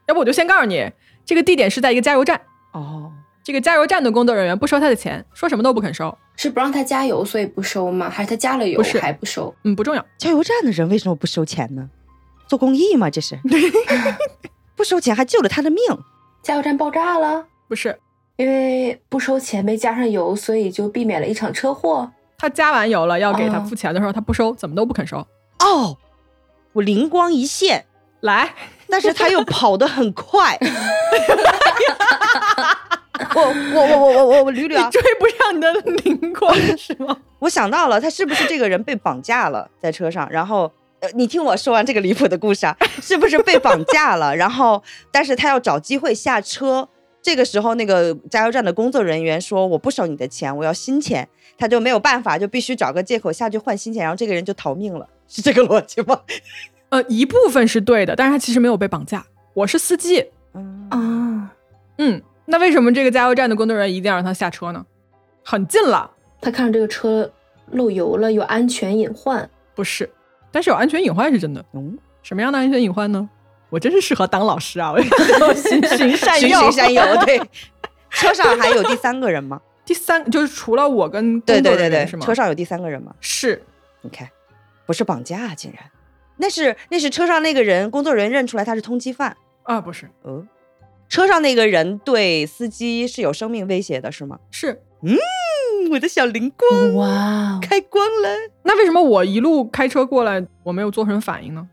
[0.08, 0.90] 要不我就先告诉你，
[1.24, 2.40] 这个地点是在一个加油站，
[2.72, 3.12] 哦，
[3.44, 8.08] 这个加油站的工作人员不收他的钱，说什么都不肯收，是不让他加油，所以不收吗？
[8.08, 9.54] 还是他加了油还不收？
[9.64, 11.90] 嗯，不重要，加油站的人为什么不收钱呢？
[12.48, 13.10] 做公益吗？
[13.10, 13.38] 这是
[14.76, 15.80] 不收钱还救了他的命。
[16.42, 17.98] 加油站爆炸了，不是，
[18.36, 22.10] 因为不收钱没加上油，所以就避免了一场车祸。
[22.38, 25.26] 他加完油了要给他哦付钱的时候，他不收，怎么都不肯收，
[25.60, 25.96] 哦，
[26.74, 27.86] 我灵光一现，
[28.20, 28.54] 来，
[28.90, 30.58] 但是他又跑得很快。
[33.34, 34.90] 我我我我我我我捋捋啊！
[34.90, 35.72] 追不上你的
[36.04, 37.16] 灵光 是吗？
[37.38, 40.28] 我想到了，他是不是这个人被绑架了在车上？
[40.30, 40.70] 然后，
[41.00, 44.36] 呃，你听我说完这个离谱的故事啊，是不是被绑架了？
[44.36, 46.86] 然后，但是他要找机会下车。
[47.26, 56.20] 这个时候，那个加油站的工作人员说：“我不收你的钱，我要新钱。”他就没有办法，就必须找个借口下去换新钱，然后这个人就逃命了，是这个逻辑吗？
[56.90, 59.26] 呃，一部分是对的，但是他其实没有被绑架。
[59.54, 60.24] 我是司机，
[60.54, 61.52] 嗯啊，
[61.98, 64.86] 嗯，那为什么这个加油站的工作人员一定要让他下车呢？
[65.44, 66.08] 很近了，
[66.40, 67.28] 他看着这个车
[67.72, 69.50] 漏油了，有安全隐患。
[69.74, 70.08] 不是，
[70.52, 71.64] 但是有安全隐患是真的。
[71.72, 73.28] 嗯，什么样的安全隐患呢？
[73.76, 74.90] 我真是适合当老师啊！
[74.90, 74.98] 我
[75.52, 77.02] 循循善循诱，循善诱。
[77.26, 77.38] 对，
[78.08, 79.60] 车上还有第三个人吗？
[79.84, 82.24] 第三就是除了我跟对对对对，是吗？
[82.24, 83.14] 车上有第三个人吗？
[83.20, 83.62] 是
[84.00, 84.26] 你看，
[84.86, 85.90] 不是绑架、啊，竟然，
[86.38, 89.36] 那是那是车上那个人，工作人员认出来他是通缉犯。
[89.64, 90.46] 啊，不是哦，
[91.10, 94.38] 车上那个人对司机是有生命威胁的，是吗？
[94.50, 94.80] 是。
[95.02, 95.14] 嗯，
[95.90, 98.30] 我的小灵光哇哦，开光了，
[98.62, 101.68] 那为什么我一路开车过来，我没有做什么反应呢？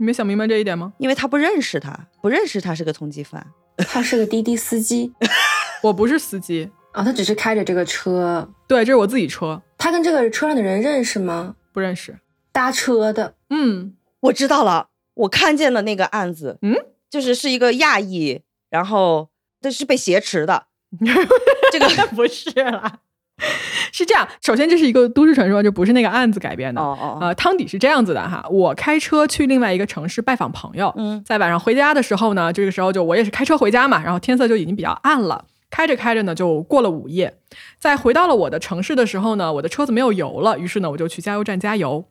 [0.00, 0.94] 你没想明白这一点吗？
[0.96, 3.46] 因为他不认识他，不认识他是个通缉犯。
[3.86, 5.12] 他是个滴滴司机
[5.84, 8.48] 我不是司机，啊，他只是开着这个车。
[8.66, 11.54] 对，这是我自己车，他跟这个车上的人认识吗？
[11.70, 12.18] 不认识。
[12.50, 16.74] 搭车的，嗯，我知道了，我看见了那个案子，嗯，
[17.10, 18.40] 就是是一个亚裔，
[18.70, 19.28] 然后
[19.60, 20.64] 这是被挟持的，
[21.70, 23.00] 这个不是啦，
[23.92, 24.26] 是这样。
[24.42, 26.80] 首先，这是一个都市传说，就不是那个案子改编的。
[26.80, 35.44] 哦哦哦，呃，汤底是这样子的哈，我开车去另外一个城市拜访朋友，嗯在晚上回家的时候呢，这个时候就我也是开车回家嘛，然后天色就已经比较暗了。
[35.70, 37.38] 开着开着呢，就过了午夜，
[37.78, 42.04] 在回到了我的城市的时候呢，我的车子没有油了，于是呢，我就去加油站加油。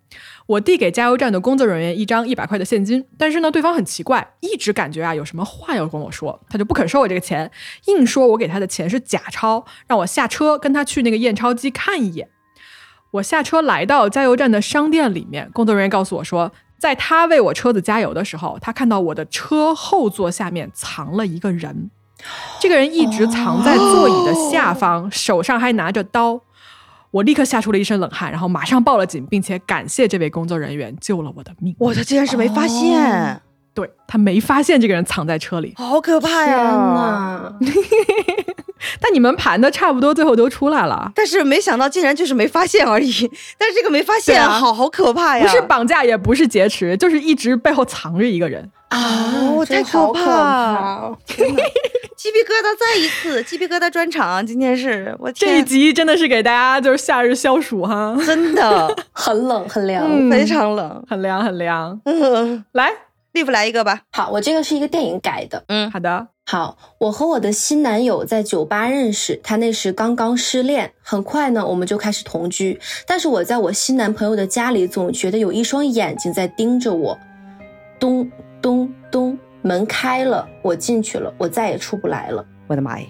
[0.47, 7.51] 我递给加油站的工作人员一张一百块的现金，但是呢，对方很奇怪，一直感觉啊有什么话要跟我说，他就不肯收我这个钱，
[7.87, 12.29] 硬说我给他的钱是假钞，让我下车跟他去那个验钞机看一眼。
[13.11, 21.91] 我下车来到加油站的商店里面，工作人员告诉我说，在他为我车子加油的时候，他看到我的车后座下面藏了一个人，
[22.59, 26.41] 这个人一直藏在座椅的下方，手上还拿着刀。
[27.11, 31.75] 我立刻吓出了一身冷汗，然后马上报了警，并且感谢这位工作人员救了我的命。
[31.79, 33.41] 我的竟然是没发现，哦
[33.73, 37.53] 对他没发现这个人藏在车里，好可怕天呀！
[38.79, 41.11] 呐， 但你们盘的差不多，最后都出来了。
[41.15, 43.11] 但是没想到竟然就是没发现而已，
[43.57, 45.43] 但是这个没发现，啊好好可怕呀！
[45.45, 48.69] 不是绑架，也不是劫持，就是一直背后藏着一个人。
[48.91, 51.17] 哦真太可怕好可怕哦！
[51.27, 51.61] 天哪
[52.17, 60.05] 鸡皮疙瘩再一次，鸡皮疙瘩专场，今天是我这一，集真的是给大家就是夏日消暑哈，真的很冷很凉。
[60.09, 61.03] 嗯非常冷。
[61.07, 62.01] 很凉很凉。
[62.05, 62.91] 嗯，来，
[63.33, 64.01] 丽芙来一个吧。
[64.11, 65.63] 好，我这个是一个电影改的。
[65.67, 72.79] 嗯，好的，好，我和我的新男友在酒吧认识，他那时刚刚失恋，很快呢我们就开始同居。
[73.05, 77.15] 但是我在我新男朋友的家里，总觉得有一双眼睛在盯着我。
[77.99, 78.27] 咚
[78.59, 82.43] 咚咚，门开了，我进去了，我再也出不来了。
[82.65, 83.05] 我的妈耶，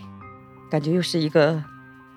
[0.69, 1.63] 感觉又是一个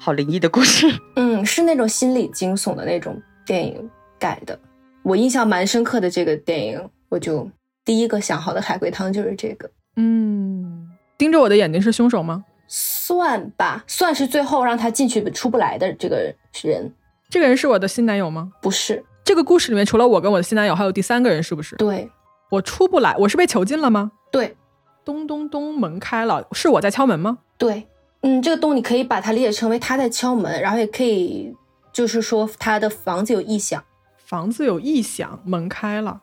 [0.00, 0.88] 好灵异的故事。
[1.14, 3.16] 嗯，是那种心理惊悚的那种
[3.46, 4.58] 电影改的。
[5.04, 7.48] 我印象蛮深刻的这个电影，我就
[7.84, 10.81] 第一个想好的海龟汤就是这个，嗯，
[11.22, 12.44] 盯着我的眼睛是凶手吗？
[12.66, 16.92] 算吧，算是最后让他进去出不来的这个人，
[17.30, 18.50] 这个人是我的新男友吗？
[18.60, 19.04] 不是？
[19.22, 21.76] 这个故事里面除了我跟我的新男友，还有第三个人，是不是？
[21.76, 22.10] 对
[22.50, 24.10] 我出不来，我是被囚禁了吗？
[24.32, 24.56] 对
[25.04, 27.38] 咚咚咚，门开了，是我在敲门吗？
[27.56, 27.86] 对，
[28.22, 31.54] 嗯，这个洞你可以把它理解成为他在敲门，然后也可以
[31.92, 33.80] 就是说他的房子有异响。
[34.16, 36.22] 房子有异响，门开了。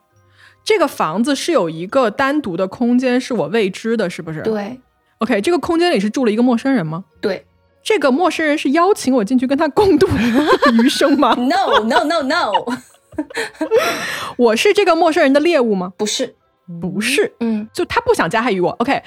[0.62, 4.42] 这个房子是有一个单独的空间，是我未知的，是不是？。
[4.42, 4.78] 对
[5.20, 7.04] OK，这个空间里是住了一个陌生人吗？
[7.20, 7.46] 对
[7.82, 10.06] 这个陌生人是邀请我进去跟他共度
[10.82, 12.52] 余生吗？，no no no no，
[14.36, 15.92] 我是这个陌生人的猎物吗？
[15.96, 16.34] 不是，
[16.80, 18.70] 不是，嗯，就他不想加害于我。
[18.78, 19.02] OK，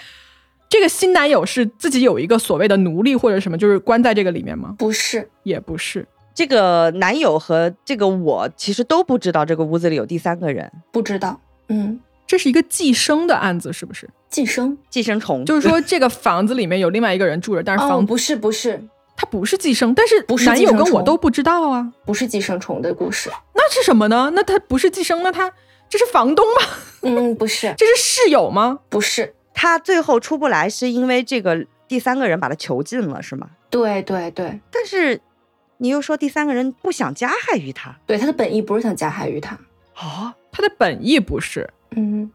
[0.69, 4.75] 这个新男友是自己有一个所谓的奴隶或者什么，就是关在这个里面吗？
[4.77, 6.07] 不是，也不是。
[6.35, 11.39] 这个男友和这个我其实都不知道这个屋子里有第三个人，不知道，
[11.69, 14.09] 嗯，这是一个寄生的案子，是不是？
[14.33, 15.45] 寄生，寄生虫。
[15.45, 18.83] 就是说，这个房子里面有另外一个人住着，但是哦，房、不是不是
[19.15, 21.93] 他不是寄生，但是不是男友跟我都不知道啊。
[22.03, 24.31] 不是寄生虫的故事，那是什么呢？
[24.33, 25.51] 那他不是寄生，那他
[25.87, 26.67] 这是房东吗？
[27.03, 28.79] 嗯，不是 这是室友吗？
[28.89, 33.51] 不是，他最后出不来是因为这个第三个人把他囚禁了，是吗？
[33.69, 35.21] 对对对但是
[35.77, 39.55] 你又说第三个人不想加害于他，对，他的本意不是想加害于他，
[39.95, 41.69] 哦，他的本意不是。
[41.95, 42.31] 嗯，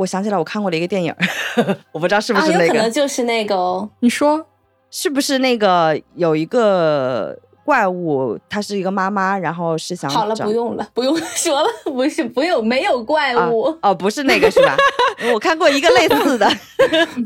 [0.00, 1.14] 我想起来我看过的一个电影，
[1.92, 4.46] 我不知道是不是那个，可能就是那个哦，你说
[4.90, 14.74] 是不是那个有一个怪物，她是一个妈妈，然后是想好了，不用了，不用 说了，不是，不用，没有怪啊物，哦，不是那个是吧？
[15.34, 16.48] 我看过一个类似的，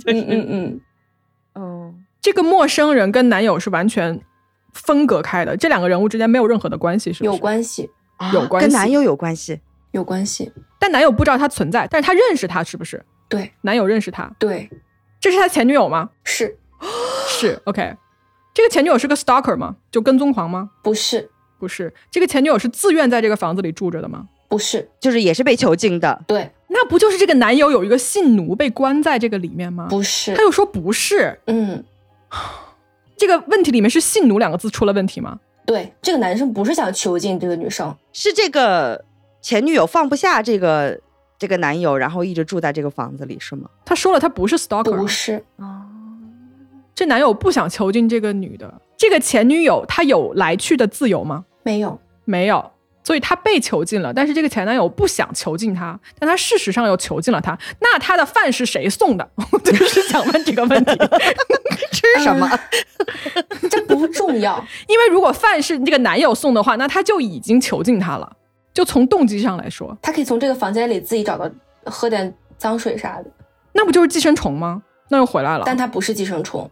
[0.06, 0.80] 嗯嗯嗯，
[1.54, 4.20] 哦，这个陌生人跟男友是完全
[4.72, 7.32] 分隔开的，这两个人物之间没有任何的关系，是不是？
[7.32, 7.88] 有关系，
[8.32, 9.60] 有关系跟男友有关系，
[9.92, 10.50] 有关系，
[10.84, 13.02] 但男友不知道她存在，但是他认识她，是不是？
[13.26, 14.68] 对男友认识她，对，
[15.18, 16.10] 这是他前女友吗？
[16.24, 16.58] 是
[17.26, 17.96] 是 OK。
[18.52, 19.76] 这个前女友是个 stalker 吗？
[19.90, 20.68] 就跟踪狂吗？
[20.82, 21.22] 不是？
[21.58, 21.94] 不不是。
[22.10, 24.28] 这个前女友是自愿在这个房子里住着的吗？
[24.50, 26.22] 不是，就是也是被囚禁的。
[26.26, 29.86] 对，那不就是这个男友有一个性奴被关在这个里面吗？
[29.88, 31.40] 不是他，又说不是。
[31.46, 31.82] 嗯，
[33.16, 35.40] 这个问题里面是“性奴”两个字出了问题吗？
[35.64, 39.02] 对，这个男生不是想囚禁这个女生，是这个
[39.44, 40.98] 前女友放不下这个
[41.38, 43.68] 这个男友，然后一直住在这个房子里，是吗？
[43.84, 45.84] 他说了，他不是 stalker，不是啊，
[46.94, 48.72] 这男友不想囚禁这个女的。
[48.96, 51.44] 这个前女友她有来去的自由吗？
[51.62, 52.72] 没有，没有，
[53.02, 54.14] 所以她被囚禁了。
[54.14, 57.58] 但是这个前男友不想囚禁她，但他事实上又囚禁了她。
[57.80, 59.28] 那他的饭是谁送的？
[59.52, 60.92] 我就是想问这个问题。
[61.92, 62.48] 吃什么？
[63.68, 64.64] 这不重要。
[64.88, 68.36] 因为如果饭是这个男友送的话，那他就已经囚禁她了。
[68.74, 71.48] 就从动机上来说，他可以从这个房间里自己找到
[71.86, 73.30] 喝点脏水啥的，
[73.72, 74.82] 那不就是寄生虫吗？
[75.08, 75.62] 那又回来了。
[75.64, 76.68] 但他不是寄生虫，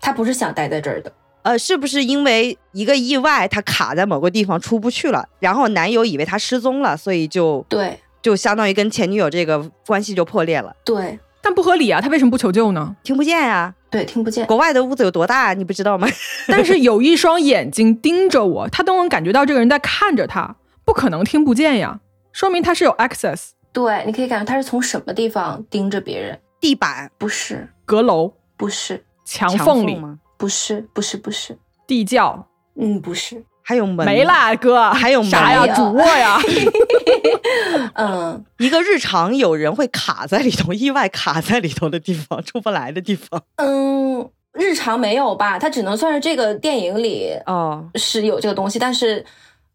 [0.00, 1.12] 他不是想待在这儿的。
[1.42, 10.74] 呃，是不是因为一个意外，他卡在某个地方出不去了，然后男友以为他失踪了，所以就对就相当于跟前女友这个关系就破裂了。
[10.84, 12.96] 对但不合理啊，他为什么不求救呢？
[13.02, 14.46] 听不见呀、对，听不见。
[14.46, 16.08] 国外的屋子有多大，你不知道吗？
[16.48, 22.00] 但是有一双眼睛盯着我，他都能感觉到这个人在看着他，不可能听不见呀，
[22.32, 23.50] 说明他是有 access。
[23.72, 26.38] 对，你可以感觉他是从什么地方盯着别人。
[26.60, 30.18] 地板、不是，阁楼、不是，墙墙缝里、吗？
[30.36, 31.58] 不是，不是，不是。
[31.86, 33.44] 地窖嗯，不是。
[33.62, 34.24] 还有门没。
[34.24, 35.66] 啦，哥，还有门啥呀？
[35.66, 36.38] 呀主卧呀？
[37.94, 43.42] 嗯一个日常有人会卡在里头，意外卡在里头的地方，出不来的地方。
[43.56, 45.58] 嗯，日常没有吧？
[45.58, 49.24] 它只能算是这个电影里哦，是有这个东西，但是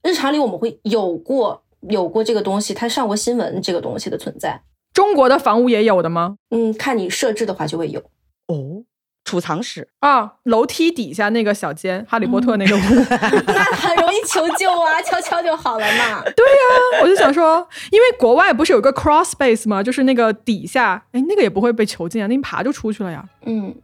[0.03, 4.61] 日常里我们会有过有过这个东西，它上过新闻这个东西的存在。
[4.93, 6.37] 中国的房屋也有的吗？
[6.49, 7.99] 嗯，看你设置的话就会有。
[8.47, 8.83] 哦，
[9.23, 9.89] 储藏室。
[9.99, 12.79] 啊，楼梯底下那个小间，哈利波特那个屋。
[13.47, 16.21] 那很容易求救啊，敲敲就好了嘛。
[16.35, 19.83] 对呀我就想说，因为国外不是有个 crawl space 吗？
[19.83, 23.23] 就是那个底下，哎，那个也不会被囚禁啊，那一爬就出去了呀。
[23.45, 23.75] 嗯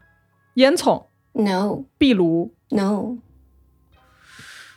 [0.55, 1.03] 烟囱、
[1.33, 3.17] ，no 壁炉，no，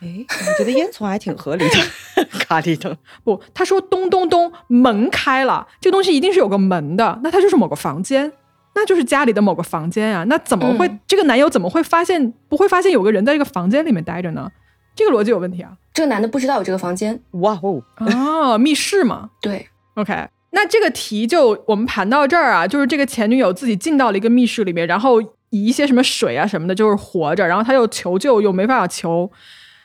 [0.01, 2.95] 哎，我觉得烟囱还挺合理的， 咖喱灯。
[3.23, 8.31] 不，他说咚咚咚，门开了，这个东西一定是有个门的，那它就是某个房间，
[8.75, 10.23] 那就是家里的某个房间啊。
[10.25, 14.49] 那怎么会、嗯这个男友怎么会发现不会发现有个人在这个房间里面待着呢？
[14.95, 15.71] 这个逻辑有问题啊！
[15.93, 17.17] 这个男的不知道有这个房间。
[17.31, 19.29] 哇哦，哦，密室嘛。
[19.41, 29.31] 对，OK，那这个题就我们盘到这儿啊，就是这个前女友自己进到了一个密室里面，然后以一些什么水啊什么的，就是活着，然后他又求救又没办法求，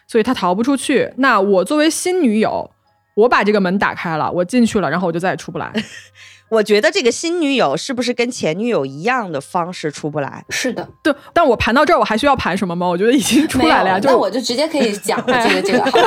[0.07, 1.13] 所以他逃不出去。
[1.19, 2.71] 那我作为新女友，
[3.15, 5.73] 我把这个门打开了，我进去了，然后我就再也出不来。
[6.51, 10.45] 我觉得这个新女友是不是跟前女友一样的方式出不来？
[10.51, 12.87] 是的，对，但我盘到这儿，我还需要盘什么吗？
[12.87, 13.99] 我觉得已经出来了呀。
[13.99, 15.99] 就那我就直接可以讲了这个 这个，好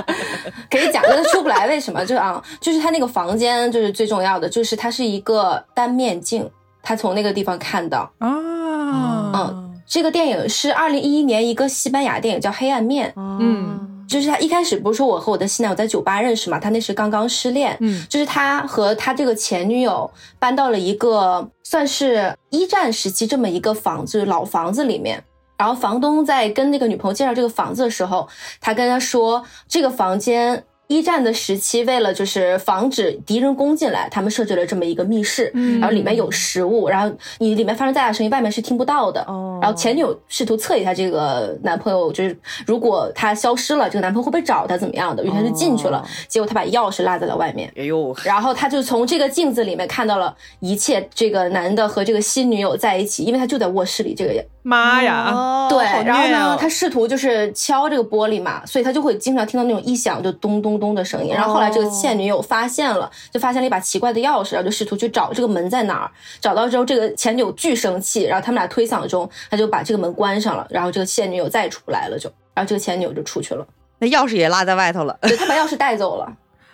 [0.00, 0.04] 吧？
[0.70, 2.04] 可以讲，就是出不来，为什么？
[2.04, 6.48] 就啊，就是他那个房间，就是最重要的，就是它是一个单面镜，
[6.82, 8.12] 他从那个地方看到。
[8.18, 14.04] 啊，嗯这个电影是二零一一年一个西班牙电影叫《黑暗面》，嗯。
[14.08, 18.06] 就是他一开始不是说我和我的新男友在酒吧认识嘛，他那时刚刚失恋，嗯。
[18.08, 25.22] 就是他和他这个前女友搬到了一个算是一战时期这么一个房子老房子里面。
[25.58, 28.28] 然后房东在跟那个女朋友介绍这个房子的时候，
[28.60, 39.20] 他跟他说，这个房间一战的时期为了就是防止敌人攻进来，他们设置了这么一个密室，嗯然后里面有食物，然后你里面发生再大声音，外面是听不到的。
[39.28, 42.34] 哦然后前女友试图测一下这个男朋友，就是
[42.66, 45.22] 如果他消失了，这个男朋友会不会找他怎么样的？
[45.22, 47.70] 于是他就进去了，哦结果他把钥匙落在了外面。
[47.76, 54.14] 哎呦，然后他就从这个镜子里面看到了一切，这个男的和这个新女友在一起，因为他就在卧室里。
[54.14, 55.32] 这个人妈呀！
[55.32, 61.32] 哦对，好然后呢他试图就是敲这个玻璃嘛，所以他就会经常听到那种一响就咚咚咚的声音。
[61.32, 66.10] 然后后来这个现女友发现了，就发现了一把奇怪的钥匙，然后就试图去找这个门在哪儿。
[66.40, 73.66] 找到之后，这个前女友巨生气，然后他们俩推搡中，他就把这个门关上了，然后这个现女友再也出不来了就，然后这个前女友就出去了，
[73.98, 76.30] 那钥匙也落在外头了对他把钥匙带走了。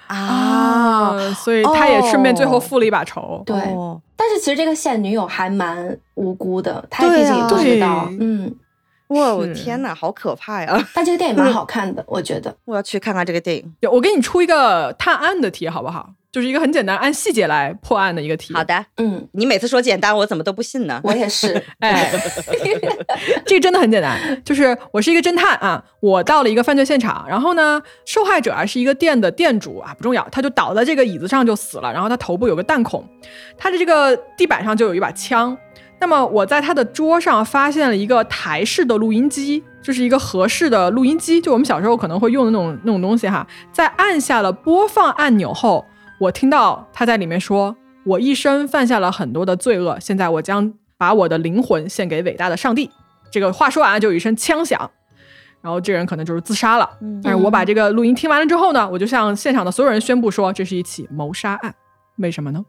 [0.07, 3.43] 啊，所以他也顺便最后复了一把仇。
[3.47, 8.57] 对，哦但是其实这个现女友还蛮无辜的，她对啊毕竟也不知道，对嗯。
[9.09, 10.83] 哇，我天哪，好可怕呀！
[10.95, 12.57] 但这个电影蛮好看的，我觉得。
[12.65, 13.75] 我要去看看这个电影。
[13.81, 16.09] 有我给你出一个探案的题好不好？
[16.35, 18.53] 就是一个很简单，按细节来破案的一个题。
[18.53, 21.01] 好，的，嗯，你每次说简单，我怎么都不信呢？
[21.05, 21.63] 我也是。
[21.79, 22.11] 哎，
[23.47, 33.09] 这个真的很简单，就是我是一个侦探啊，我到了一个犯罪现场，然后呢，受害者啊是一个店的店主啊，不重要，他就倒在这个椅子上就死了，然后他头部有个弹孔，
[33.57, 35.57] 他的这个地板上就有一把枪。
[36.01, 43.47] 那么我在他的桌上发现了一个台式的录音机，就是一个合适的录音机，就我们小时候可能会用的那种那种东西哈。
[43.73, 45.87] 在按下了播放按钮后，
[46.19, 52.91] 我听到他在里面说：“我一生犯下了很多的罪恶，现在我将把我的灵魂献给伟大的上帝。”
[53.31, 54.91] 这个话说完就有一声枪响，
[55.61, 56.89] 然后这人可能就是自杀了。
[57.23, 61.75] 但是我把这个录音听完了之后呢，我就向现场的所有人宣布说，这是一起谋杀案。
[62.19, 62.65] 为什么呢？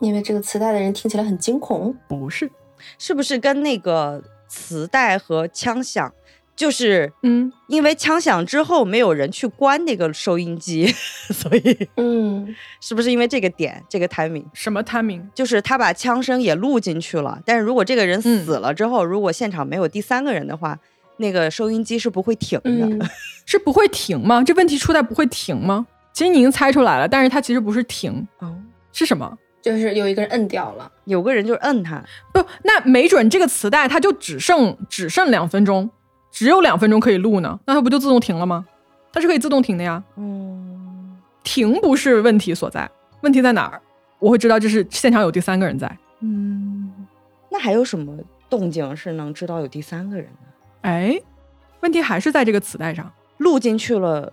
[0.00, 1.94] 因为这个磁带的人听起来很惊恐。
[2.08, 2.50] 不是，
[2.98, 6.10] 是不是跟那个磁带和枪响，
[6.56, 10.86] 就是嗯，因为枪响之后没有人去关那个收音机，
[11.30, 15.22] 所以嗯，是不是因为这个点这个 timing，什么 timing？
[15.34, 20.78] 就是他把枪声也录进去了，但是如果这个人死了之后，如果现场没有第三个人的话，
[21.18, 22.70] 那个收音机是不会停的。
[22.70, 23.00] 嗯
[23.46, 24.42] 是不会停吗？
[24.42, 25.86] 这问题出在不会停吗？
[26.12, 28.56] 其实你已经猜出来了，但是它其实不是停，哦，
[28.92, 29.38] 是什么？
[29.62, 30.90] 就是有一个人摁掉了。
[31.04, 32.02] 有个人就摁他，
[32.32, 35.88] 不，那没准这个磁带它就只剩只剩两分钟，
[36.36, 38.66] 只有两分钟可以录呢，那它不就自动停了吗？
[39.10, 40.04] 它是可以自动停的呀。
[40.18, 42.86] 嗯停不是问题所在，
[43.22, 43.80] 问题在哪儿？
[44.18, 45.90] 我会知道这是现场有第三个人在。
[46.20, 46.92] 嗯，
[47.48, 48.14] 那还有什么
[48.50, 50.90] 动静是能知道有第三个人的？
[50.90, 51.18] 哎，
[51.80, 54.30] 问题还是在这个磁带上，录进去了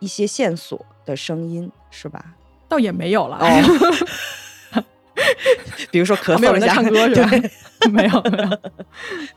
[0.00, 2.24] 一些线索的声音，是吧？
[2.68, 3.36] 倒也没有了。
[3.40, 3.46] 哦，
[5.90, 7.30] 比如说咳没有人在嗽一下，唱歌是吧？
[7.90, 8.58] 没有 没有，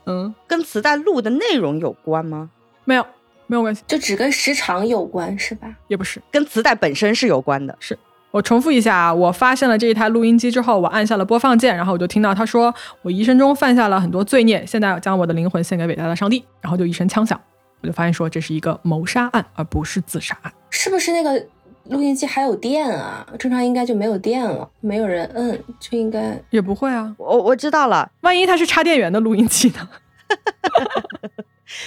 [0.06, 2.50] 嗯，跟磁带录的内容有关吗？
[2.84, 3.06] 没有
[3.46, 5.68] 没有关系，就只跟时长有关是吧？
[5.88, 6.20] 也不是。
[6.30, 7.76] 跟磁带本身是有关的。
[7.80, 7.98] 是
[8.30, 17.38] 我重复一下啊，我发现了这一台录音机之后，我按下了播放键，然后我就听到他说：“我一生中犯下了很多罪孽，现在将我的灵魂献给伟大的上帝。”然后就一声枪响，
[17.82, 20.52] 我就发现说这是一个谋杀案，而不是自杀案。
[20.70, 21.46] 是不是那个
[21.84, 23.26] 录音机还有电啊？
[23.38, 29.88] 正常应该就没有电了，没有人摁，就应该也不会啊，我我知道了，万一它是插电源的录音机呢？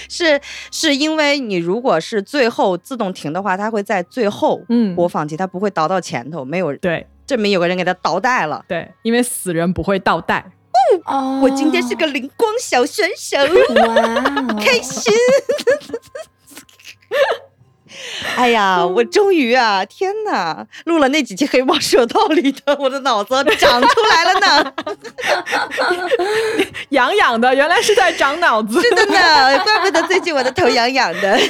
[0.09, 0.41] 是
[0.71, 8.65] 是因为你如果是最后自动停的话，它会在最后嗯播放器，它不会倒到前头，没有对证明有个人给它倒带了。
[8.67, 10.43] 对，因为死人不会倒带。
[11.05, 13.37] 哦我今天是个灵光小选手，
[13.75, 15.13] 哇哦，开心。
[18.35, 19.83] 哎呀，我终于啊！
[19.85, 24.73] 天哪，录了那几期黑猫是有道理的，我的脑子长出来了呢。
[26.89, 28.81] 痒痒的，原来是在长脑子。
[28.81, 31.39] 是的呢，怪不得最近我的头痒痒的。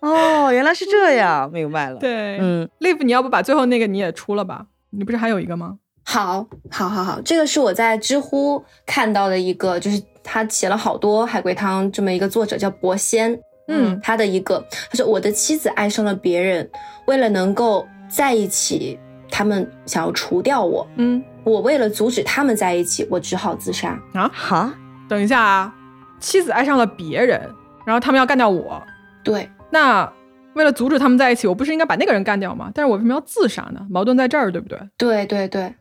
[0.00, 4.66] 哦，原来是这样，明白了。，对，嗯，Live，你要不把最后那个你也出了吧？
[4.90, 5.78] 你不是还有一个吗？
[6.04, 13.38] 好，好，好，好，这个是我在知乎看到的一个，就是他写了好多海龟汤这么一个作者叫博仙，
[13.68, 16.70] 嗯他的一个，他说我的妻子爱上了别人，
[17.06, 18.98] 为了能够在一起，
[19.30, 23.98] 他们想要除掉我，嗯我为了阻止他们在一起，我只好自杀。
[24.12, 24.72] 啊，哈，
[25.08, 25.74] 等一下啊，
[26.20, 27.40] 妻子爱上了别人，
[27.84, 28.80] 然后他们要干掉我，
[29.22, 30.10] 对，那
[30.54, 32.70] 为了阻止他们在一起，我不是应该把那个人干掉吗？
[32.74, 33.86] 但是我为什么要自杀呢？
[33.90, 34.78] 矛盾在这儿，对不对？
[34.96, 35.74] 对，对，对，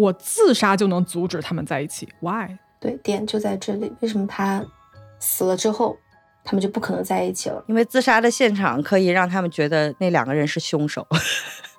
[0.00, 2.56] 我自杀就能阻止他们在一起？Why？
[2.80, 3.92] 对，点就在这里。
[4.00, 4.64] 为什么他
[5.18, 5.98] 死了之后，
[6.42, 11.06] 他们就不可能在一起了因为自杀的现场可以让他们觉得那两个人是凶手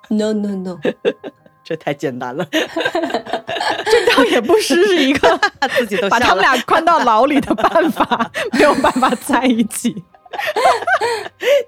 [0.08, 0.78] ，？No, no, no。
[1.64, 5.40] 这太简单了， 这倒也不失是一个
[5.78, 10.04] 自己都把他们俩关到牢里的办法，没有办法在一起。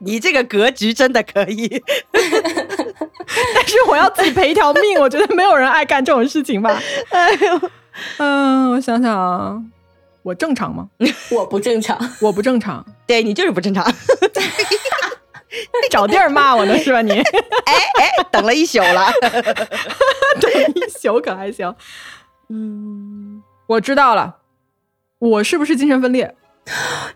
[0.00, 1.82] 你这个格局真的可以。
[3.54, 6.80] 但是我要自己赔一条命，我觉得没有人爱干这种事情吧。
[7.10, 7.70] 哎呦，
[8.18, 9.56] 嗯，我想想啊，
[10.22, 10.88] 我正常吗？
[11.30, 13.84] 我不正常，我不正常，对你就是不正常。
[15.90, 17.12] 找地儿骂我呢是吧你？
[17.66, 19.06] 哎哎，等了一宿了。
[20.40, 21.72] 等一宿可还行。
[22.48, 24.36] 嗯，我知道了，
[25.20, 26.34] 我是不是精神分裂？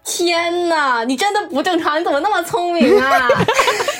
[0.04, 3.28] 天哪，你真的不正常，你怎么那么聪明啊？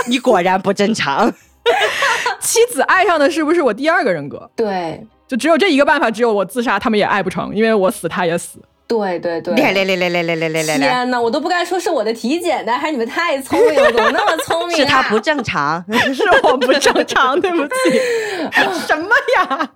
[0.06, 1.32] 你果然不正常。
[2.40, 4.50] 妻子爱上的是不是我第二个人格？
[4.56, 8.58] 对，就只有这一个办法，只有我自杀，他们也爱不成，因为我死他也死。
[8.86, 9.54] 对，对，对。
[9.54, 14.80] 来来来来来来来来来来，天哪，我都不该说是我的体检的，还是你们太聪明了，怎么那么聪明、啊？
[14.80, 15.84] 是他不正常。
[16.14, 18.00] 是我不正常，对不起。
[18.86, 19.70] 什么呀？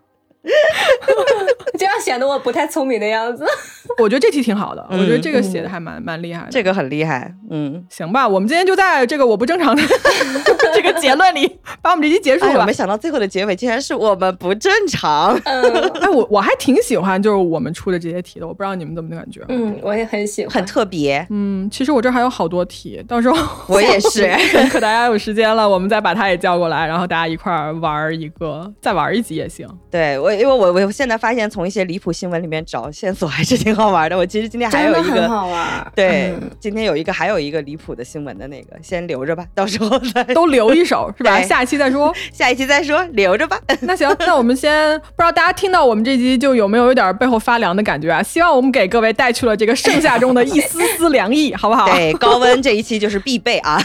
[1.79, 3.45] 这样显得我不太聪明的样子。
[4.03, 6.49] 我觉得这题挺好的，嗯我觉得这个写的还蛮蛮厉害的。
[6.51, 7.33] 这个很厉害。
[7.51, 9.83] 嗯，行吧，我们今天就在这个我不正常的
[10.75, 11.47] 这个结论里
[11.81, 12.73] 把我们这期结束哎，我没。
[12.73, 15.39] 想到最后的结尾竟然是我们不正常。
[15.45, 15.63] 嗯
[16.01, 19.43] 哎，我我还挺喜欢就是我们出的这些题的，我不知道你们怎么感觉。
[19.49, 20.55] 嗯，我也很喜欢。
[20.55, 21.25] 很特别。
[21.29, 23.37] 嗯，其实我这还有好多题，到时候
[23.69, 24.27] 我也是。
[24.71, 29.69] 可大家有时间了，我们再把他也叫过来，然后大家一块儿玩儿一个，再玩儿一集也行。
[29.91, 34.17] 对我我因为我我现在发现从一些离谱新闻里面找线索还是挺好玩的。
[34.17, 35.67] 我其实今天还有一个，好玩。
[35.95, 41.41] 对，今天有一个还有一个离谱的新闻的那个，先留着吧， 到时候再 都留一手是吧？
[41.43, 43.59] 下期再说，下一期再说，留着吧。
[43.81, 48.23] 那行，那我们先不知道大家听到我们这集就有没有有点背后发凉的感觉啊？
[48.23, 51.89] 希望我们给各位带去了这个盛夏中的一丝丝凉意，好不好？
[51.91, 53.79] 对，高温这一期就是必备啊，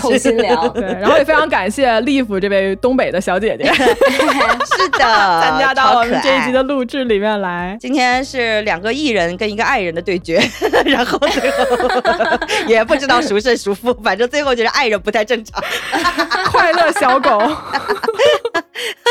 [0.00, 0.72] 透心凉。
[0.72, 7.76] 对，然后也非常感谢丽芙这位东北的小姐姐，是的，参加到我们这一集的录制里面来。
[7.80, 10.42] 今天是两个艺人跟一个爱人的对决，
[10.84, 11.66] 然后最后
[12.66, 15.62] 也不知道孰胜孰负，反正最后就是爱人不太正常。
[16.50, 17.40] 快乐小狗，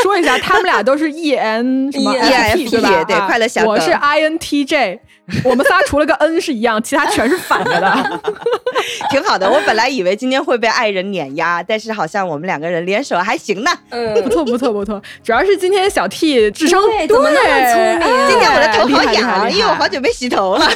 [0.02, 3.04] 说一下，他们俩都是 E N 什么 E F P 对吧？
[3.04, 5.00] 对，快乐小狗，我是 I N T J。
[5.42, 8.20] 我们仨除了个 N 是一样，其他全是反着的，
[9.10, 9.50] 挺好的。
[9.50, 13.70] 我本来以为今天会被爱人碾压，但是好像我们两个人联手还行呢。
[13.90, 15.02] 嗯，不错不错不错。
[15.24, 18.28] 主要是今天小 T 智商对，怎么那么聪明？
[18.28, 20.70] 今天我的头好痒，因为我好久没洗头了。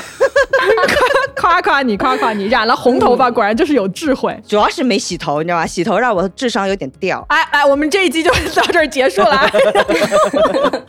[1.37, 4.37] 夸夸你，夸夸你，染了红头发果然就是有智慧。
[4.49, 5.65] 主要是没洗头，你知道吧？
[5.65, 7.25] 洗头让我智商有点掉。
[7.29, 9.49] 哎哎，我们这一集就到这儿结束了。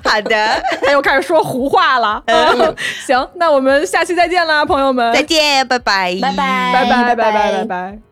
[0.04, 2.24] 好的，他又开始说胡话了。
[3.06, 3.51] 行，那。
[3.54, 5.14] 我们下期再见啦，朋友们！
[5.14, 8.11] 再见，拜拜，拜拜，拜拜，拜拜，拜拜。